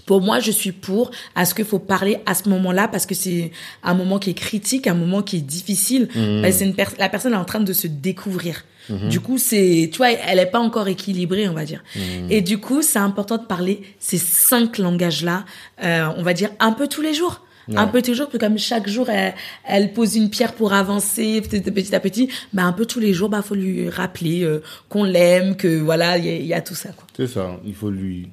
pour 0.10 0.22
moi, 0.22 0.39
je 0.39 0.50
suis 0.50 0.72
pour 0.72 1.12
à 1.36 1.46
ce 1.46 1.54
qu'il 1.54 1.66
faut 1.72 1.78
parler 1.96 2.18
à 2.25 2.34
ce 2.34 2.50
moment-là 2.50 2.88
parce 2.88 3.06
que 3.06 3.13
c'est 3.13 3.51
un 3.84 3.94
moment 3.94 4.18
qui 4.18 4.32
est 4.32 4.39
critique, 4.48 4.88
un 4.88 4.96
moment 4.96 5.22
qui 5.22 5.36
est 5.38 5.48
difficile. 5.58 6.08
Mmh. 6.16 6.51
C'est 6.51 6.66
une 6.66 6.74
per- 6.74 6.96
la 6.98 7.10
personne 7.10 7.34
est 7.34 7.44
en 7.46 7.46
train 7.46 7.60
de 7.60 7.74
se 7.74 7.86
découvrir. 7.86 8.56
Mmh. 8.89 9.10
Du 9.10 9.20
coup, 9.20 9.38
c'est, 9.38 9.88
tu 9.92 9.98
vois, 9.98 10.10
elle 10.12 10.39
est 10.39 10.48
pas 10.48 10.60
encore 10.70 10.88
équilibrée, 10.88 11.48
on 11.48 11.54
va 11.54 11.63
dire. 11.63 11.84
Mmh. 11.96 12.00
Et 12.32 12.42
du 12.42 12.58
coup, 12.58 12.82
c'est 12.82 12.98
important 13.10 13.38
de 13.38 13.46
parler 13.46 13.82
ces 14.00 14.18
cinq 14.18 14.80
langages-là, 14.80 15.46
euh, 15.84 16.08
on 16.18 16.24
va 16.24 16.34
dire 16.34 16.50
un 16.60 16.72
peu 16.72 16.88
tous 16.88 17.04
les 17.04 17.13
jours. 17.13 17.46
Un 17.75 17.86
peu 17.86 18.01
tous 18.01 18.10
les 18.10 18.18
jours, 18.18 18.25
parce 18.25 18.39
que 18.39 18.44
comme 18.48 18.58
chaque 18.58 18.89
jour, 18.89 19.12
elle, 19.12 19.36
elle 19.63 19.94
pose 19.94 20.16
une 20.16 20.32
pierre 20.32 20.54
pour 20.54 20.74
avancer 20.74 21.39
petit, 21.42 21.94
à 21.96 22.00
petit, 22.00 22.28
bah, 22.51 22.63
un 22.63 22.74
peu 22.74 22.88
tous 22.88 23.00
les 23.00 23.13
jours, 23.13 23.30
bah, 23.30 23.44
faut 23.44 23.54
lui 23.54 23.89
rappeler 23.89 24.42
euh, 24.44 24.63
qu'on 24.89 25.04
l'aime, 25.04 25.56
que 25.56 25.68
voilà, 25.80 26.18
il 26.18 26.25
y, 26.25 26.30
a- 26.30 26.36
il 26.38 26.48
y 26.48 26.54
a 26.56 26.62
tout 26.62 26.74
ça. 26.74 26.89
C'est 27.16 27.28
ça. 27.28 27.60
Il 27.63 27.75
faut 27.75 27.92
lui 27.92 28.28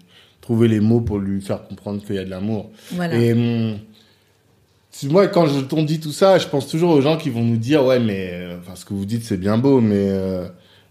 trouver 0.46 0.68
les 0.68 0.78
mots 0.78 1.00
pour 1.00 1.18
lui 1.18 1.40
faire 1.40 1.66
comprendre 1.66 2.00
qu'il 2.04 2.14
y 2.14 2.18
a 2.18 2.24
de 2.24 2.30
l'amour. 2.30 2.70
Voilà. 2.92 3.16
Et 3.16 3.32
hum, 3.32 3.78
moi, 5.10 5.26
quand 5.26 5.46
je 5.46 5.60
t'en 5.60 5.82
dis 5.82 5.98
tout 5.98 6.12
ça, 6.12 6.38
je 6.38 6.46
pense 6.46 6.68
toujours 6.68 6.92
aux 6.92 7.00
gens 7.00 7.16
qui 7.16 7.30
vont 7.30 7.42
nous 7.42 7.56
dire, 7.56 7.84
ouais, 7.84 7.98
mais 7.98 8.30
euh, 8.32 8.58
enfin, 8.60 8.76
ce 8.76 8.84
que 8.84 8.94
vous 8.94 9.04
dites, 9.04 9.24
c'est 9.24 9.38
bien 9.38 9.58
beau, 9.58 9.80
mais 9.80 10.06
euh, 10.08 10.46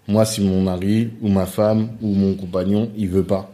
moi, 0.10 0.26
si 0.26 0.42
mon 0.42 0.62
mari 0.62 1.12
ou 1.22 1.30
ma 1.30 1.46
femme 1.46 1.88
ou 2.02 2.14
mon 2.14 2.34
compagnon, 2.34 2.92
il 2.98 3.08
veut 3.08 3.24
pas. 3.24 3.50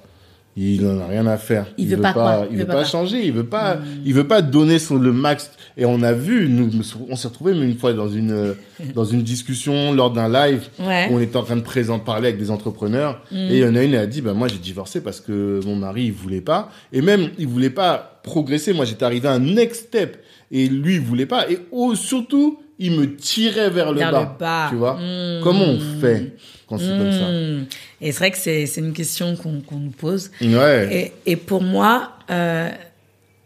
Il 0.58 0.84
n'en 0.84 1.00
a 1.00 1.08
rien 1.08 1.26
à 1.28 1.38
faire. 1.38 1.66
Il 1.78 1.88
veut 1.88 1.98
pas 1.98 2.46
Il 2.52 2.58
veut 2.58 2.66
pas 2.66 2.84
changer. 2.84 3.26
Il 3.26 3.32
veut 3.32 3.46
pas. 3.46 3.80
Il 4.06 4.14
veut 4.14 4.28
pas 4.28 4.42
donner 4.42 4.80
son 4.80 4.96
le 4.98 5.14
max. 5.14 5.52
Et 5.78 5.86
on 5.86 6.04
a 6.04 6.12
vu, 6.12 6.50
nous, 6.50 6.70
on 7.10 7.16
s'est 7.16 7.30
retrouvé 7.30 7.54
une 7.54 7.78
fois 7.78 7.94
dans 7.94 8.10
une 8.10 8.32
euh, 8.32 8.54
dans 8.96 9.06
une 9.06 9.22
discussion 9.22 9.94
lors 9.94 10.12
d'un 10.12 10.28
live 10.28 10.68
Ouais. 10.80 11.08
où 11.10 11.16
on 11.16 11.20
était 11.20 11.38
en 11.38 11.44
train 11.44 11.56
de 11.56 11.62
présenter 11.62 12.04
parler 12.04 12.28
avec 12.30 12.40
des 12.40 12.52
entrepreneurs. 12.52 13.22
Et 13.32 13.58
il 13.58 13.58
y 13.60 13.66
en 13.66 13.76
a 13.76 13.84
une, 13.84 13.94
elle 13.94 14.00
a 14.02 14.08
dit, 14.08 14.22
bah 14.22 14.34
moi 14.34 14.48
j'ai 14.50 14.58
divorcé 14.58 15.02
parce 15.02 15.22
que 15.22 15.62
mon 15.66 15.76
mari 15.76 16.06
il 16.06 16.12
voulait 16.14 16.42
pas. 16.42 16.70
Et 16.92 17.02
même 17.02 17.30
il 17.38 17.48
voulait 17.48 17.70
pas 17.70 18.20
progresser. 18.24 18.74
Moi 18.74 18.86
j'étais 18.86 19.06
arrivé 19.06 19.28
à 19.30 19.34
un 19.34 19.40
next 19.40 19.86
step 19.88 20.18
et 20.52 20.68
lui 20.68 20.96
il 20.96 21.02
voulait 21.02 21.26
pas. 21.26 21.50
Et 21.50 21.60
oh, 21.72 21.96
surtout 21.96 22.60
il 22.84 22.92
me 23.00 23.16
tirait 23.16 23.70
vers 23.70 23.92
le 23.94 24.00
bas. 24.00 24.12
le 24.34 24.40
bas. 24.40 24.68
Tu 24.70 24.76
vois 24.76 24.96
Mm. 24.96 25.42
Comment 25.44 25.66
on 25.66 25.80
fait 26.02 26.34
quand 26.68 26.78
c'est 26.78 26.88
comme 26.88 27.12
ça 27.12 27.30
Hmm. 27.32 27.66
Et 28.02 28.12
c'est 28.12 28.18
vrai 28.20 28.32
que 28.32 28.38
c'est 28.38 28.66
c'est 28.66 28.82
une 28.82 28.94
question 28.94 29.36
qu'on 29.36 29.62
qu'on 29.62 29.78
nous 29.80 29.92
pose. 29.92 30.32
Ouais. 30.42 31.12
Et, 31.26 31.32
et 31.32 31.36
pour 31.36 31.62
moi, 31.62 32.14
euh, 32.30 32.70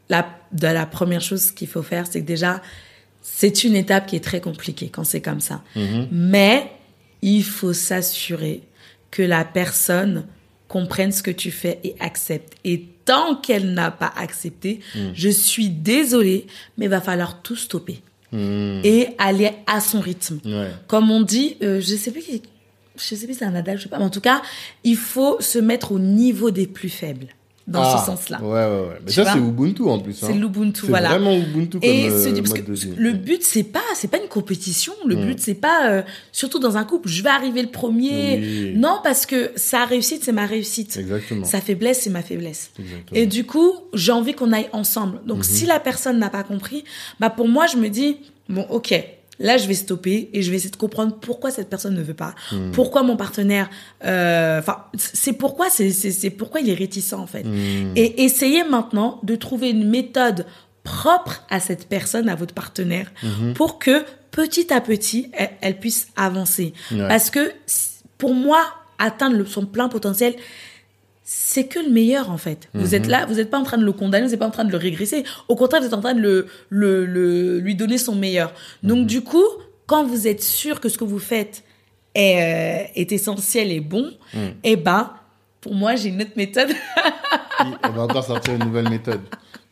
la, 0.09 0.27
de 0.51 0.67
la 0.67 0.85
première 0.85 1.21
chose 1.21 1.51
qu'il 1.51 1.67
faut 1.67 1.83
faire, 1.83 2.05
c'est 2.07 2.21
que 2.21 2.25
déjà, 2.27 2.61
c'est 3.21 3.63
une 3.63 3.75
étape 3.75 4.05
qui 4.07 4.15
est 4.15 4.23
très 4.23 4.39
compliquée 4.41 4.89
quand 4.89 5.03
c'est 5.03 5.21
comme 5.21 5.41
ça. 5.41 5.63
Mhm. 5.75 6.07
Mais 6.11 6.71
il 7.21 7.43
faut 7.43 7.73
s'assurer 7.73 8.61
que 9.11 9.23
la 9.23 9.43
personne 9.43 10.25
comprenne 10.67 11.11
ce 11.11 11.23
que 11.23 11.31
tu 11.31 11.51
fais 11.51 11.79
et 11.83 11.95
accepte. 11.99 12.53
Et 12.63 12.85
tant 13.05 13.35
qu'elle 13.35 13.73
n'a 13.73 13.89
pas 13.91 14.13
accepté, 14.17 14.79
Mhm. 14.95 15.11
je 15.15 15.29
suis 15.29 15.69
désolée, 15.69 16.45
mais 16.77 16.85
il 16.85 16.89
va 16.91 17.01
falloir 17.01 17.41
tout 17.41 17.55
stopper 17.55 18.01
Mm. 18.31 18.81
et 18.83 19.09
aller 19.17 19.51
à 19.67 19.79
son 19.79 19.99
rythme. 19.99 20.39
Ouais. 20.45 20.71
Comme 20.87 21.11
on 21.11 21.21
dit, 21.21 21.57
euh, 21.61 21.79
je 21.79 21.95
sais 21.95 22.11
plus, 22.11 22.23
je 22.23 23.15
sais 23.15 23.25
plus 23.25 23.33
si 23.33 23.39
c'est 23.39 23.45
un 23.45 23.55
adage, 23.55 23.79
je 23.79 23.83
sais 23.83 23.89
pas, 23.89 23.99
mais 23.99 24.05
en 24.05 24.09
tout 24.09 24.21
cas, 24.21 24.41
il 24.83 24.97
faut 24.97 25.37
se 25.39 25.59
mettre 25.59 25.91
au 25.91 25.99
niveau 25.99 26.51
des 26.51 26.67
plus 26.67 26.89
faibles 26.89 27.27
dans 27.67 27.81
Ah, 27.81 27.97
ce 27.99 28.05
sens-là. 28.05 28.39
Ouais, 28.41 28.47
ouais, 28.47 28.65
ouais. 28.89 28.99
Mais 29.03 29.07
Tu 29.11 29.13
ça, 29.23 29.33
c'est 29.33 29.39
Ubuntu 29.39 29.81
en 29.83 29.99
plus. 29.99 30.13
C'est 30.13 30.27
hein. 30.27 30.35
l'Ubuntu, 30.35 30.81
C'est 30.81 30.87
voilà. 30.87 31.09
vraiment 31.09 31.35
Ubuntu 31.35 31.79
comme 31.79 31.89
Et 31.89 32.07
euh, 32.09 32.11
parce 32.11 32.49
mode 32.49 32.63
que 32.65 32.71
de 32.71 32.95
le 33.01 33.13
but 33.13 33.41
c'est 33.43 33.63
pas 33.63 33.79
c'est 33.95 34.07
pas 34.09 34.17
une 34.19 34.27
compétition. 34.27 34.93
Le 35.05 35.15
Mm. 35.15 35.25
but 35.25 35.39
c'est 35.39 35.55
pas 35.55 35.89
euh, 35.89 36.01
surtout 36.31 36.59
dans 36.59 36.77
un 36.77 36.83
couple, 36.83 37.09
je 37.09 37.23
vais 37.23 37.29
arriver 37.29 37.61
le 37.63 37.69
premier. 37.69 38.37
Oui. 38.39 38.73
Non 38.75 38.99
parce 39.03 39.25
que 39.25 39.51
sa 39.55 39.85
réussite 39.85 40.23
c'est 40.23 40.31
ma 40.31 40.45
réussite. 40.45 40.95
Exactement. 40.97 41.45
Sa 41.45 41.59
faiblesse 41.59 42.01
c'est 42.01 42.11
ma 42.11 42.21
faiblesse. 42.21 42.69
Exactement. 42.79 43.19
Et 43.19 43.25
du 43.25 43.45
coup, 43.45 43.71
j'ai 43.93 44.11
envie 44.11 44.33
qu'on 44.33 44.51
aille 44.53 44.69
ensemble. 44.71 45.21
Donc, 45.25 45.37
Mhm. 45.37 45.43
si 45.43 45.65
la 45.65 45.79
personne 45.79 46.19
n'a 46.19 46.29
pas 46.29 46.43
compris, 46.43 46.83
bah 47.19 47.29
pour 47.31 47.47
moi, 47.47 47.65
je 47.67 47.77
me 47.77 47.89
dis 47.89 48.17
bon, 48.47 48.65
ok, 48.69 48.93
là, 49.39 49.57
je 49.57 49.67
vais 49.67 49.73
stopper 49.73 50.29
et 50.33 50.41
je 50.41 50.49
vais 50.49 50.57
essayer 50.57 50.71
de 50.71 50.75
comprendre 50.77 51.15
pourquoi 51.19 51.51
cette 51.51 51.69
personne 51.69 51.93
ne 51.95 52.01
veut 52.01 52.13
pas, 52.13 52.35
Mhm. 52.51 52.71
pourquoi 52.71 53.03
mon 53.03 53.17
partenaire, 53.17 53.69
euh, 54.05 54.59
enfin, 54.59 54.85
c'est 54.97 55.33
pourquoi, 55.33 55.67
c'est 55.69 56.29
pourquoi 56.31 56.61
il 56.61 56.69
est 56.69 56.73
réticent 56.75 57.13
en 57.13 57.27
fait. 57.27 57.43
Mm. 57.43 57.93
Et 57.95 58.23
essayez 58.23 58.63
maintenant 58.63 59.19
de 59.23 59.35
trouver 59.35 59.69
une 59.71 59.89
méthode 59.89 60.45
propre 60.83 61.43
à 61.49 61.59
cette 61.59 61.87
personne, 61.89 62.29
à 62.29 62.35
votre 62.35 62.53
partenaire, 62.53 63.11
Mhm. 63.23 63.53
pour 63.53 63.79
que 63.79 64.03
petit 64.31 64.71
à 64.73 64.81
petit, 64.81 65.29
elle, 65.33 65.49
elle 65.61 65.79
puisse 65.79 66.07
avancer. 66.15 66.73
Ouais. 66.91 67.07
Parce 67.07 67.29
que 67.29 67.51
pour 68.17 68.33
moi, 68.33 68.61
atteindre 68.99 69.45
son 69.45 69.65
plein 69.65 69.89
potentiel, 69.89 70.35
c'est 71.27 71.65
que 71.65 71.79
le 71.79 71.89
meilleur 71.89 72.29
en 72.29 72.37
fait. 72.37 72.69
Vous 72.75 72.89
Mhm. 72.89 72.93
êtes 72.93 73.07
là, 73.07 73.25
vous 73.25 73.33
n'êtes 73.35 73.49
pas 73.49 73.57
en 73.57 73.63
train 73.63 73.77
de 73.79 73.83
le 73.83 73.91
condamner, 73.91 74.25
vous 74.25 74.31
n'êtes 74.31 74.39
pas 74.39 74.45
en 74.47 74.51
train 74.51 74.63
de 74.63 74.71
le 74.71 74.77
régresser. 74.77 75.23
Au 75.47 75.55
contraire, 75.55 75.81
vous 75.81 75.87
êtes 75.87 75.93
en 75.95 76.01
train 76.01 76.13
de 76.13 76.21
le, 76.21 76.45
le, 76.69 77.05
le- 77.05 77.57
lui 77.59 77.73
donner 77.75 77.97
son 77.97 78.13
meilleur. 78.15 78.53
Donc 78.83 78.99
Mhm. 78.99 79.05
du 79.07 79.21
coup, 79.21 79.43
quand 79.87 80.05
vous 80.05 80.27
êtes 80.27 80.43
sûr 80.43 80.79
que 80.79 80.87
ce 80.87 80.97
que 80.99 81.03
vous 81.03 81.19
faites 81.19 81.63
est, 82.13 82.85
euh, 82.85 82.87
est 82.95 83.11
essentiel 83.11 83.71
et 83.71 83.79
bon, 83.81 84.11
Mm. 84.33 84.37
eh 84.63 84.75
ben, 84.75 85.11
pour 85.61 85.73
moi, 85.73 85.95
j'ai 85.95 86.09
une 86.09 86.21
autre 86.21 86.31
méthode. 86.37 86.69
On 87.83 87.89
va 87.89 88.03
encore 88.03 88.23
sortir 88.23 88.53
une 88.53 88.63
nouvelle 88.65 88.89
méthode. 88.89 89.21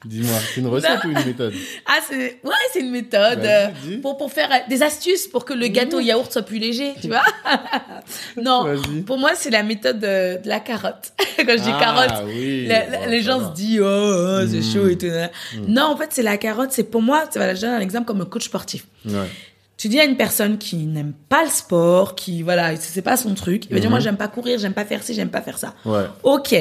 Dis-moi, 0.06 0.36
c'est 0.54 0.60
une 0.62 0.68
recette 0.68 1.04
ou 1.06 1.10
une 1.10 1.26
méthode 1.26 1.54
ah, 1.86 2.00
c'est 2.08 2.40
ouais, 2.44 2.52
c'est 2.72 2.80
une 2.82 2.92
méthode 2.92 3.40
euh, 3.46 3.68
pour 4.02 4.18
pour 4.18 4.32
faire 4.32 4.50
euh, 4.52 4.58
des 4.70 4.84
astuces 4.84 5.28
pour 5.28 5.46
que 5.46 5.54
le 5.54 5.68
gâteau 5.68 6.00
yaourt 6.00 6.32
soit 6.32 6.42
plus 6.42 6.60
léger, 6.60 6.94
tu 7.02 7.08
vois 7.08 7.22
Non, 8.42 8.66
pour 9.06 9.18
moi, 9.18 9.32
c'est 9.36 9.50
la 9.50 9.64
méthode 9.64 10.00
de, 10.00 10.42
de 10.42 10.48
la 10.50 10.60
carotte. 10.60 11.14
Quand 11.38 11.46
je 11.58 11.64
dis 11.64 11.70
Ah, 11.74 11.80
carotte, 11.80 12.24
oui. 12.28 12.66
La- 12.68 12.90
la- 12.90 12.98
Bon, 13.00 13.10
les 13.10 13.22
gens 13.22 13.40
va. 13.40 13.50
se 13.50 13.54
disent 13.54 13.82
oh, 13.82 13.86
oh, 13.86 14.40
c'est 14.50 14.60
Mm. 14.60 14.74
chaud 14.74 14.88
et 14.88 14.98
tout. 14.98 15.08
Non, 15.68 15.84
en 15.84 15.98
fait, 15.98 16.10
c'est 16.12 16.24
la 16.24 16.38
carotte. 16.38 16.72
C'est 16.72 16.84
pour 16.84 17.02
moi, 17.02 17.26
c'est 17.30 17.40
voilà, 17.40 17.56
je 17.56 17.62
donne 17.62 17.72
un 17.72 17.80
exemple 17.80 18.06
comme 18.06 18.22
un 18.22 18.26
coach 18.26 18.46
sportif. 18.46 18.86
Ouais. 19.06 19.28
Tu 19.78 19.88
dis 19.90 20.00
à 20.00 20.06
une 20.06 20.16
personne 20.18 20.58
qui 20.58 20.78
n'aime 20.78 21.14
pas 21.30 21.44
le 21.44 21.50
sport, 21.50 22.16
qui 22.16 22.42
voilà, 22.44 22.76
c'est 22.78 23.02
pas 23.02 23.18
son 23.18 23.34
truc, 23.34 23.66
il 23.70 23.74
va 23.74 23.80
dire 23.80 23.90
moi 23.90 24.00
j'aime 24.00 24.18
pas 24.18 24.28
courir, 24.28 24.60
j'aime 24.60 24.74
pas 24.74 24.86
faire 24.86 25.04
ci, 25.04 25.14
j'aime 25.14 25.30
pas 25.30 25.42
faire 25.42 25.58
ça. 25.58 25.74
Ouais. 25.84 26.04
Ok, 26.22 26.56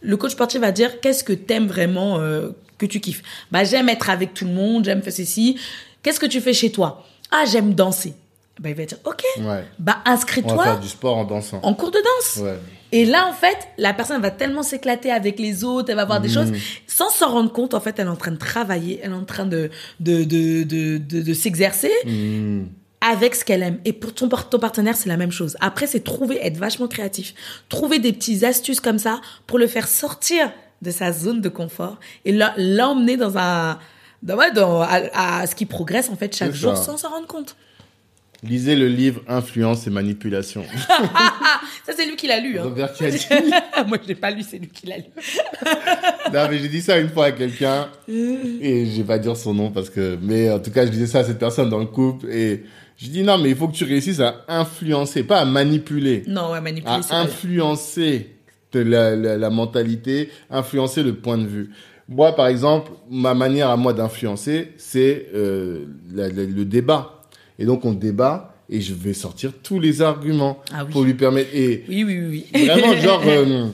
le 0.00 0.16
coach 0.16 0.32
sportif 0.32 0.60
va 0.60 0.72
dire 0.72 1.00
qu'est-ce 1.00 1.22
que 1.22 1.32
t'aimes 1.34 1.66
vraiment, 1.68 2.18
euh, 2.20 2.48
que 2.86 2.92
tu 2.92 3.00
kiffes. 3.00 3.22
Bah 3.50 3.64
j'aime 3.64 3.88
être 3.88 4.10
avec 4.10 4.34
tout 4.34 4.44
le 4.44 4.52
monde, 4.52 4.84
j'aime 4.84 5.02
faire 5.02 5.12
ceci. 5.12 5.58
Qu'est-ce 6.02 6.20
que 6.20 6.26
tu 6.26 6.40
fais 6.40 6.52
chez 6.52 6.70
toi? 6.72 7.04
Ah 7.30 7.44
j'aime 7.50 7.74
danser. 7.74 8.14
Bah 8.60 8.68
il 8.70 8.76
va 8.76 8.84
dire 8.84 8.98
ok, 9.04 9.22
Ouais. 9.38 9.64
bah 9.78 9.98
On 10.06 10.10
va 10.10 10.14
inscris-toi 10.14 10.62
faire 10.64 10.80
du 10.80 10.88
sport 10.88 11.16
en 11.16 11.24
dansant. 11.24 11.58
en 11.62 11.74
cours 11.74 11.90
de 11.90 11.98
danse. 11.98 12.44
Ouais. 12.44 12.58
Et 12.92 13.04
là, 13.04 13.26
en 13.28 13.32
fait, 13.32 13.56
la 13.76 13.92
personne 13.92 14.22
va 14.22 14.30
tellement 14.30 14.62
s'éclater 14.62 15.10
avec 15.10 15.40
les 15.40 15.64
autres, 15.64 15.90
elle 15.90 15.96
va 15.96 16.04
voir 16.04 16.20
des 16.20 16.28
Mhm. 16.28 16.34
choses, 16.34 16.52
sans 16.86 17.10
s'en 17.10 17.28
rendre 17.32 17.50
compte, 17.52 17.74
en 17.74 17.80
fait, 17.80 17.98
elle 17.98 18.06
est 18.06 18.10
en 18.10 18.14
train 18.14 18.30
de 18.30 18.36
travailler, 18.36 19.00
elle 19.02 19.10
est 19.10 19.14
en 19.14 19.24
train 19.24 19.46
de, 19.46 19.68
de, 19.98 20.22
de, 20.22 20.62
de, 20.62 20.98
de, 20.98 21.20
de 21.20 21.34
s'exercer 21.34 21.90
Mm. 22.06 22.66
avec 23.00 23.34
ce 23.34 23.44
qu'elle 23.44 23.64
aime. 23.64 23.80
Et 23.84 23.92
pour 23.92 24.14
ton, 24.14 24.28
ton 24.28 24.58
partenaire, 24.60 24.96
c'est 24.96 25.08
la 25.08 25.16
même 25.16 25.32
chose. 25.32 25.56
Après, 25.60 25.88
c'est 25.88 26.04
trouver, 26.04 26.38
être 26.46 26.56
vachement 26.56 26.86
créatif. 26.86 27.34
Trouver 27.68 27.98
des 27.98 28.12
petites 28.12 28.44
astuces 28.44 28.80
comme 28.80 28.98
ça 29.00 29.20
pour 29.48 29.58
le 29.58 29.66
faire 29.66 29.88
sortir 29.88 30.52
de 30.84 30.90
sa 30.92 31.10
zone 31.12 31.40
de 31.40 31.48
confort 31.48 31.98
et 32.24 32.30
l'em- 32.32 32.52
l'emmener 32.56 33.16
dans 33.16 33.36
un, 33.38 33.78
dans, 34.22 34.36
ouais, 34.36 34.52
dans, 34.52 34.80
à, 34.82 35.40
à 35.40 35.46
ce 35.48 35.54
qui 35.56 35.66
progresse, 35.66 36.08
en 36.10 36.16
fait, 36.16 36.36
chaque 36.36 36.52
jour 36.54 36.76
sans 36.76 36.96
s'en 36.96 37.08
rendre 37.10 37.26
compte. 37.26 37.56
Lisez 38.42 38.76
le 38.76 38.88
livre 38.88 39.22
Influence 39.26 39.86
et 39.86 39.90
manipulation. 39.90 40.64
Ça, 41.86 41.92
c'est 41.96 42.04
lui 42.04 42.14
qui 42.14 42.26
l'a 42.26 42.40
lu. 42.40 42.58
Hein. 42.58 42.64
Robert. 42.64 42.90
Moi, 43.86 43.98
je 44.02 44.08
l'ai 44.08 44.14
pas 44.14 44.30
lu, 44.30 44.42
c'est 44.46 44.58
lui 44.58 44.68
qui 44.68 44.86
l'a 44.86 44.98
lu. 44.98 45.04
non, 46.32 46.46
mais 46.50 46.58
j'ai 46.58 46.68
dit 46.68 46.82
ça 46.82 46.98
une 46.98 47.08
fois 47.08 47.26
à 47.26 47.32
quelqu'un 47.32 47.88
et 48.06 48.86
je 48.86 48.96
vais 48.98 49.04
pas 49.04 49.18
dire 49.18 49.34
son 49.36 49.54
nom 49.54 49.70
parce 49.70 49.88
que, 49.88 50.18
mais 50.20 50.50
en 50.50 50.58
tout 50.58 50.70
cas, 50.70 50.84
je 50.84 50.90
disais 50.90 51.06
ça 51.06 51.20
à 51.20 51.24
cette 51.24 51.38
personne 51.38 51.70
dans 51.70 51.78
le 51.78 51.86
couple 51.86 52.26
et 52.30 52.64
je 52.98 53.08
dis 53.08 53.22
non, 53.22 53.38
mais 53.38 53.48
il 53.50 53.56
faut 53.56 53.66
que 53.68 53.74
tu 53.76 53.84
réussisses 53.84 54.20
à 54.20 54.44
influencer, 54.48 55.22
pas 55.24 55.40
à 55.40 55.44
manipuler, 55.46 56.22
Non, 56.26 56.50
ouais, 56.52 56.60
manipuler, 56.60 56.92
à 57.10 57.20
influencer 57.20 58.33
la, 58.78 59.16
la, 59.16 59.36
la 59.36 59.50
mentalité, 59.50 60.28
influencer 60.50 61.02
le 61.02 61.14
point 61.14 61.38
de 61.38 61.46
vue. 61.46 61.70
Moi, 62.08 62.32
par 62.36 62.48
exemple, 62.48 62.92
ma 63.10 63.34
manière 63.34 63.70
à 63.70 63.76
moi 63.76 63.92
d'influencer, 63.94 64.72
c'est 64.76 65.26
euh, 65.34 65.84
la- 66.12 66.28
la- 66.28 66.44
le 66.44 66.64
débat. 66.64 67.22
Et 67.58 67.64
donc, 67.64 67.84
on 67.84 67.92
débat 67.92 68.54
et 68.68 68.80
je 68.80 68.94
vais 68.94 69.12
sortir 69.14 69.52
tous 69.62 69.78
les 69.80 70.02
arguments 70.02 70.58
Ah 70.72 70.84
oui. 70.84 70.92
pour 70.92 71.02
lui 71.04 71.14
permettre. 71.14 71.50
Et 71.54 71.84
Oui, 71.88 72.04
oui, 72.04 72.18
oui. 72.28 72.46
oui. 72.54 72.64
Vraiment, 72.66 72.94
genre, 72.96 73.22
euh, 73.26 73.66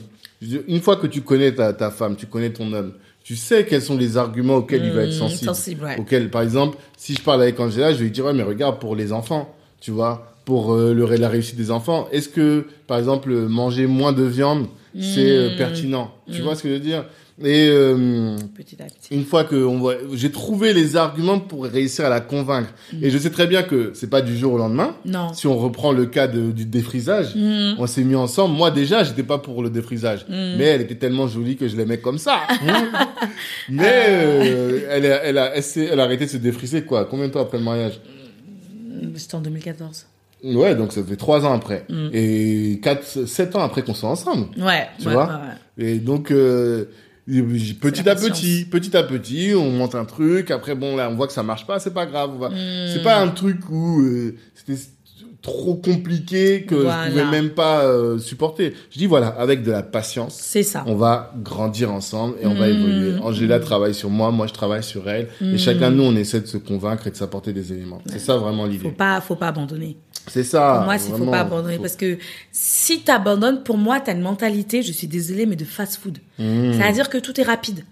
une 0.67 0.79
fois 0.81 0.95
que 0.95 1.07
tu 1.07 1.21
connais 1.21 1.51
ta, 1.53 1.73
ta 1.73 1.91
femme, 1.91 2.15
tu 2.15 2.25
connais 2.25 2.51
ton 2.51 2.71
homme, 2.73 2.93
tu 3.23 3.35
sais 3.35 3.65
quels 3.65 3.81
sont 3.81 3.97
les 3.97 4.17
arguments 4.17 4.55
auxquels 4.57 4.83
il 4.83 4.91
va 4.91 5.03
être 5.03 5.09
Mmh, 5.09 5.13
sensible. 5.13 5.45
sensible, 5.45 5.83
ouais. 5.83 5.99
Auxquels, 5.99 6.29
par 6.29 6.41
exemple, 6.41 6.77
si 6.97 7.13
je 7.15 7.21
parle 7.21 7.41
avec 7.41 7.59
Angela, 7.59 7.91
je 7.91 7.97
vais 7.99 8.05
lui 8.05 8.11
dire, 8.11 8.25
ouais, 8.25 8.33
mais 8.33 8.43
regarde, 8.43 8.79
pour 8.79 8.95
les 8.95 9.11
enfants, 9.13 9.53
tu 9.79 9.91
vois, 9.91 10.35
pour 10.45 10.73
euh, 10.73 10.93
le, 10.93 11.05
la 11.17 11.29
réussite 11.29 11.55
des 11.55 11.69
enfants, 11.69 12.07
est-ce 12.11 12.29
que, 12.29 12.65
par 12.87 12.97
exemple, 12.97 13.31
manger 13.31 13.85
moins 13.87 14.11
de 14.13 14.23
viande, 14.23 14.67
c'est 14.99 15.29
euh, 15.29 15.53
Mm. 15.53 15.57
pertinent. 15.57 16.11
Tu 16.31 16.41
Mm. 16.41 16.43
vois 16.43 16.55
ce 16.55 16.63
que 16.63 16.69
je 16.69 16.73
veux 16.73 16.79
dire? 16.79 17.05
Et 17.43 17.69
euh, 17.71 18.35
Petit 18.55 18.75
à 18.83 18.85
petit. 18.85 19.15
une 19.15 19.23
fois 19.25 19.45
que 19.45 19.55
on 19.55 19.79
voit, 19.79 19.95
j'ai 20.13 20.29
trouvé 20.31 20.73
les 20.73 20.95
arguments 20.95 21.39
pour 21.39 21.63
réussir 21.65 22.05
à 22.05 22.09
la 22.09 22.19
convaincre. 22.19 22.69
Mm. 22.93 23.03
Et 23.03 23.09
je 23.09 23.17
sais 23.17 23.31
très 23.31 23.47
bien 23.47 23.63
que 23.63 23.91
c'est 23.95 24.09
pas 24.11 24.21
du 24.21 24.37
jour 24.37 24.53
au 24.53 24.57
lendemain. 24.59 24.95
Non. 25.05 25.33
Si 25.33 25.47
on 25.47 25.57
reprend 25.57 25.91
le 25.91 26.05
cas 26.05 26.27
de- 26.27 26.51
du 26.51 26.65
défrisage, 26.65 27.33
on 27.79 27.87
s'est 27.87 28.03
mis 28.03 28.13
ensemble. 28.15 28.55
Moi 28.55 28.69
déjà, 28.69 29.03
j'étais 29.03 29.23
pas 29.23 29.39
pour 29.39 29.63
le 29.63 29.69
défrisage, 29.71 30.25
mais 30.29 30.65
elle 30.65 30.81
était 30.81 30.95
tellement 30.95 31.27
jolie 31.27 31.55
que 31.55 31.67
je 31.67 31.75
l'aimais 31.75 31.97
comme 31.99 32.19
ça. 32.19 32.41
mais 33.69 34.05
euh, 34.09 34.79
elle, 34.89 35.05
a, 35.05 35.23
elle, 35.23 35.37
a, 35.37 35.55
elle, 35.55 35.63
s'est- 35.63 35.89
elle 35.91 35.99
a 35.99 36.03
arrêté 36.03 36.25
de 36.25 36.29
se 36.31 36.37
défriser 36.37 36.83
quoi 36.83 37.05
Combien 37.05 37.27
de 37.27 37.31
temps 37.33 37.41
après 37.41 37.57
le 37.57 37.63
mariage? 37.63 37.99
C'était 39.15 39.35
en 39.35 39.41
2014. 39.41 40.05
Ouais, 40.43 40.75
donc 40.75 40.91
ça 40.91 41.03
fait 41.03 41.15
trois 41.15 41.45
ans 41.45 41.53
après. 41.53 41.85
Mm. 41.89 42.09
Et 42.13 42.79
quatre, 42.81 43.05
sept 43.27 43.55
ans 43.55 43.61
après 43.61 43.83
qu'on 43.83 43.93
soit 43.93 44.09
ensemble. 44.09 44.47
Ouais. 44.57 44.87
Tu 44.99 45.07
ouais, 45.07 45.13
vois 45.13 45.25
ouais, 45.77 45.83
ouais. 45.85 45.91
Et 45.93 45.99
donc, 45.99 46.31
euh, 46.31 46.85
petit 47.81 48.09
à 48.09 48.15
petit, 48.15 48.65
petit 48.69 48.95
à 48.97 49.03
petit, 49.03 49.53
on 49.55 49.69
monte 49.71 49.95
un 49.95 50.05
truc. 50.05 50.51
Après, 50.51 50.75
bon, 50.75 50.95
là, 50.95 51.09
on 51.11 51.15
voit 51.15 51.27
que 51.27 51.33
ça 51.33 51.43
marche 51.43 51.65
pas, 51.67 51.79
c'est 51.79 51.93
pas 51.93 52.05
grave. 52.05 52.31
va- 52.39 52.49
Mm. 52.49 52.87
C'est 52.93 53.03
pas 53.03 53.19
un 53.19 53.29
truc 53.29 53.57
où 53.69 54.01
euh, 54.01 54.35
c'était 54.55 54.79
trop 55.41 55.73
compliqué 55.73 56.65
que 56.67 56.75
Voilà. 56.75 57.05
je 57.05 57.09
pouvais 57.11 57.25
même 57.25 57.49
pas 57.49 57.83
euh, 57.83 58.19
supporter. 58.19 58.73
Je 58.91 58.99
dis 58.99 59.07
voilà, 59.07 59.27
avec 59.29 59.63
de 59.63 59.71
la 59.71 59.81
patience, 59.81 60.35
C'est 60.39 60.61
ça. 60.61 60.83
on 60.85 60.93
va 60.93 61.33
grandir 61.41 61.91
ensemble 61.91 62.35
et 62.39 62.45
on 62.45 62.53
va 62.53 62.67
Mm. 62.67 62.69
évoluer. 62.69 63.13
Angela 63.23 63.59
travaille 63.59 63.95
sur 63.95 64.11
moi, 64.11 64.29
moi 64.29 64.45
je 64.45 64.53
travaille 64.53 64.83
sur 64.83 65.09
elle, 65.09 65.29
Mm. 65.41 65.53
et 65.55 65.57
chacun 65.57 65.89
de 65.89 65.95
nous 65.95 66.03
on 66.03 66.15
essaie 66.15 66.41
de 66.41 66.45
se 66.45 66.57
convaincre 66.57 67.07
et 67.07 67.09
de 67.11 67.15
s'apporter 67.15 67.53
des 67.53 67.73
éléments. 67.73 68.01
C'est 68.05 68.19
ça 68.19 68.37
vraiment 68.37 68.65
Faut 68.65 68.69
l'idée. 68.69 68.91
pas, 68.91 69.19
faut 69.19 69.35
pas 69.35 69.47
abandonner. 69.47 69.97
C'est 70.27 70.43
ça. 70.43 70.75
pour 70.77 70.85
moi, 70.85 70.95
il 70.95 70.99
faut 71.17 71.25
pas 71.31 71.39
abandonner 71.41 71.75
Faut- 71.77 71.81
parce 71.81 71.95
que 71.95 72.17
si 72.51 73.01
t'abandonnes, 73.01 73.63
pour 73.63 73.77
moi, 73.77 73.99
t'as 73.99 74.13
une 74.13 74.21
mentalité, 74.21 74.81
je 74.83 74.91
suis 74.91 75.07
désolée, 75.07 75.45
mais 75.45 75.55
de 75.55 75.65
fast-food. 75.65 76.19
Mm. 76.39 76.73
C'est-à-dire 76.73 77.09
que 77.09 77.17
tout 77.17 77.39
est 77.39 77.43
rapide. 77.43 77.83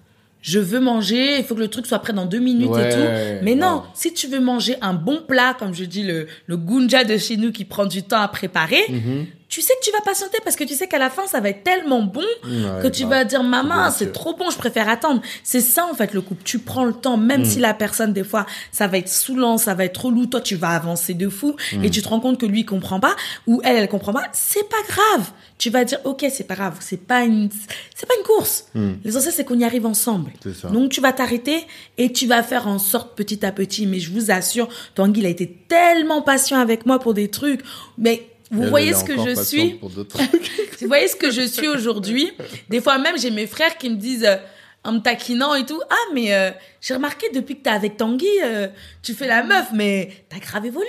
Je 0.41 0.59
veux 0.59 0.79
manger, 0.79 1.37
il 1.39 1.43
faut 1.43 1.53
que 1.55 1.59
le 1.59 1.67
truc 1.67 1.85
soit 1.85 1.99
prêt 1.99 2.13
dans 2.13 2.25
deux 2.25 2.39
minutes 2.39 2.69
Ouais, 2.69 2.89
et 2.89 2.93
tout. 2.93 3.43
Mais 3.43 3.55
non, 3.55 3.77
ouais. 3.77 3.81
si 3.93 4.13
tu 4.13 4.27
veux 4.27 4.39
manger 4.39 4.75
un 4.81 4.93
bon 4.93 5.21
plat, 5.27 5.53
comme 5.57 5.73
je 5.73 5.83
dis, 5.83 6.03
le, 6.03 6.27
le 6.47 6.55
gunja 6.55 7.03
de 7.03 7.17
chez 7.17 7.35
nous 7.35 7.51
qui 7.51 7.65
prend 7.65 7.85
du 7.85 8.03
temps 8.03 8.21
à 8.21 8.27
préparer, 8.29 8.81
Mhm. 8.87 9.25
Tu 9.49 9.61
sais 9.61 9.73
que 9.81 9.83
tu 9.85 9.91
vas 9.91 10.01
patienter 10.01 10.37
parce 10.43 10.55
que 10.55 10.63
tu 10.63 10.75
sais 10.75 10.87
qu'à 10.87 10.99
la 10.99 11.09
fin, 11.09 11.25
ça 11.27 11.39
va 11.41 11.49
être 11.49 11.63
tellement 11.63 12.03
bon 12.03 12.21
Ouais, 12.45 12.83
que 12.83 12.87
tu 12.87 13.03
vas 13.05 13.23
dire, 13.25 13.41
maman, 13.43 13.89
c'est 13.91 14.11
trop 14.13 14.35
bon, 14.35 14.49
je 14.51 14.57
préfère 14.57 14.87
attendre. 14.87 15.21
C'est 15.43 15.59
ça, 15.59 15.85
en 15.91 15.95
fait, 15.95 16.13
le 16.13 16.21
couple. 16.21 16.43
Tu 16.43 16.59
prends 16.59 16.85
le 16.85 16.93
temps, 16.93 17.17
même 17.17 17.41
Mm. 17.41 17.45
si 17.45 17.59
la 17.59 17.73
personne, 17.73 18.13
des 18.13 18.23
fois, 18.23 18.45
ça 18.71 18.87
va 18.87 18.99
être 18.99 19.09
saoulant, 19.09 19.57
ça 19.57 19.73
va 19.73 19.85
être 19.85 20.09
lourd, 20.11 20.29
toi, 20.29 20.39
tu 20.39 20.55
vas 20.55 20.69
avancer 20.69 21.15
de 21.15 21.27
fou 21.29 21.55
Mm. 21.73 21.83
et 21.83 21.89
tu 21.89 22.01
te 22.01 22.07
rends 22.07 22.19
compte 22.19 22.39
que 22.39 22.45
lui, 22.45 22.59
il 22.61 22.65
comprend 22.65 22.99
pas 22.99 23.15
ou 23.47 23.59
elle, 23.63 23.77
elle 23.77 23.89
comprend 23.89 24.13
pas. 24.13 24.23
C'est 24.33 24.69
pas 24.69 24.77
grave. 24.87 25.31
Tu 25.57 25.69
vas 25.71 25.83
dire, 25.83 25.99
OK, 26.05 26.25
c'est 26.31 26.45
pas 26.47 26.55
grave. 26.55 26.77
C'est 26.79 27.01
pas 27.05 27.23
une, 27.23 27.49
c'est 27.95 28.05
pas 28.07 28.13
une 28.19 28.23
course. 28.25 28.65
Mm. 28.75 28.91
L'essentiel, 29.03 29.33
c'est 29.33 29.45
qu'on 29.45 29.57
y 29.59 29.65
arrive 29.65 29.85
ensemble. 29.87 30.31
Ça. 30.61 30.67
Donc, 30.69 30.91
tu 30.91 31.01
vas 31.01 31.11
t'arrêter 31.11 31.65
et 31.97 32.11
tu 32.13 32.27
vas 32.27 32.43
faire 32.43 32.67
en 32.67 32.77
sorte 32.79 33.15
petit 33.17 33.43
à 33.45 33.51
petit. 33.51 33.87
Mais 33.87 33.99
je 33.99 34.11
vous 34.11 34.29
assure, 34.31 34.69
Tanguy, 34.95 35.21
il 35.21 35.25
a 35.25 35.29
été 35.29 35.47
tellement 35.67 36.21
patient 36.21 36.59
avec 36.59 36.85
moi 36.85 36.99
pour 36.99 37.13
des 37.15 37.29
trucs. 37.29 37.61
Mais 37.97 38.27
vous 38.51 38.63
Elle, 38.63 38.69
voyez 38.69 38.89
elle 38.89 38.95
ce 38.95 39.03
que 39.03 39.15
je 39.15 39.43
suis? 39.43 39.79
Vous 40.81 40.87
voyez 40.87 41.07
ce 41.07 41.15
que 41.15 41.29
je 41.29 41.41
suis 41.41 41.67
aujourd'hui 41.67 42.31
Des 42.69 42.81
fois 42.81 42.97
même, 42.97 43.17
j'ai 43.19 43.31
mes 43.31 43.47
frères 43.47 43.77
qui 43.77 43.89
me 43.89 43.95
disent, 43.97 44.27
en 44.89 44.93
me 44.93 44.99
taquinant 44.99 45.55
et 45.55 45.65
tout, 45.65 45.79
ah 45.89 45.95
mais 46.13 46.33
euh, 46.33 46.51
j'ai 46.81 46.93
remarqué 46.93 47.27
depuis 47.33 47.57
que 47.57 47.63
t'es 47.63 47.69
avec 47.69 47.97
Tanguy, 47.97 48.25
euh, 48.43 48.67
tu 49.03 49.13
fais 49.13 49.27
la 49.27 49.43
meuf, 49.43 49.67
mais 49.73 50.09
t'as 50.29 50.39
grave 50.39 50.65
évolué. 50.65 50.87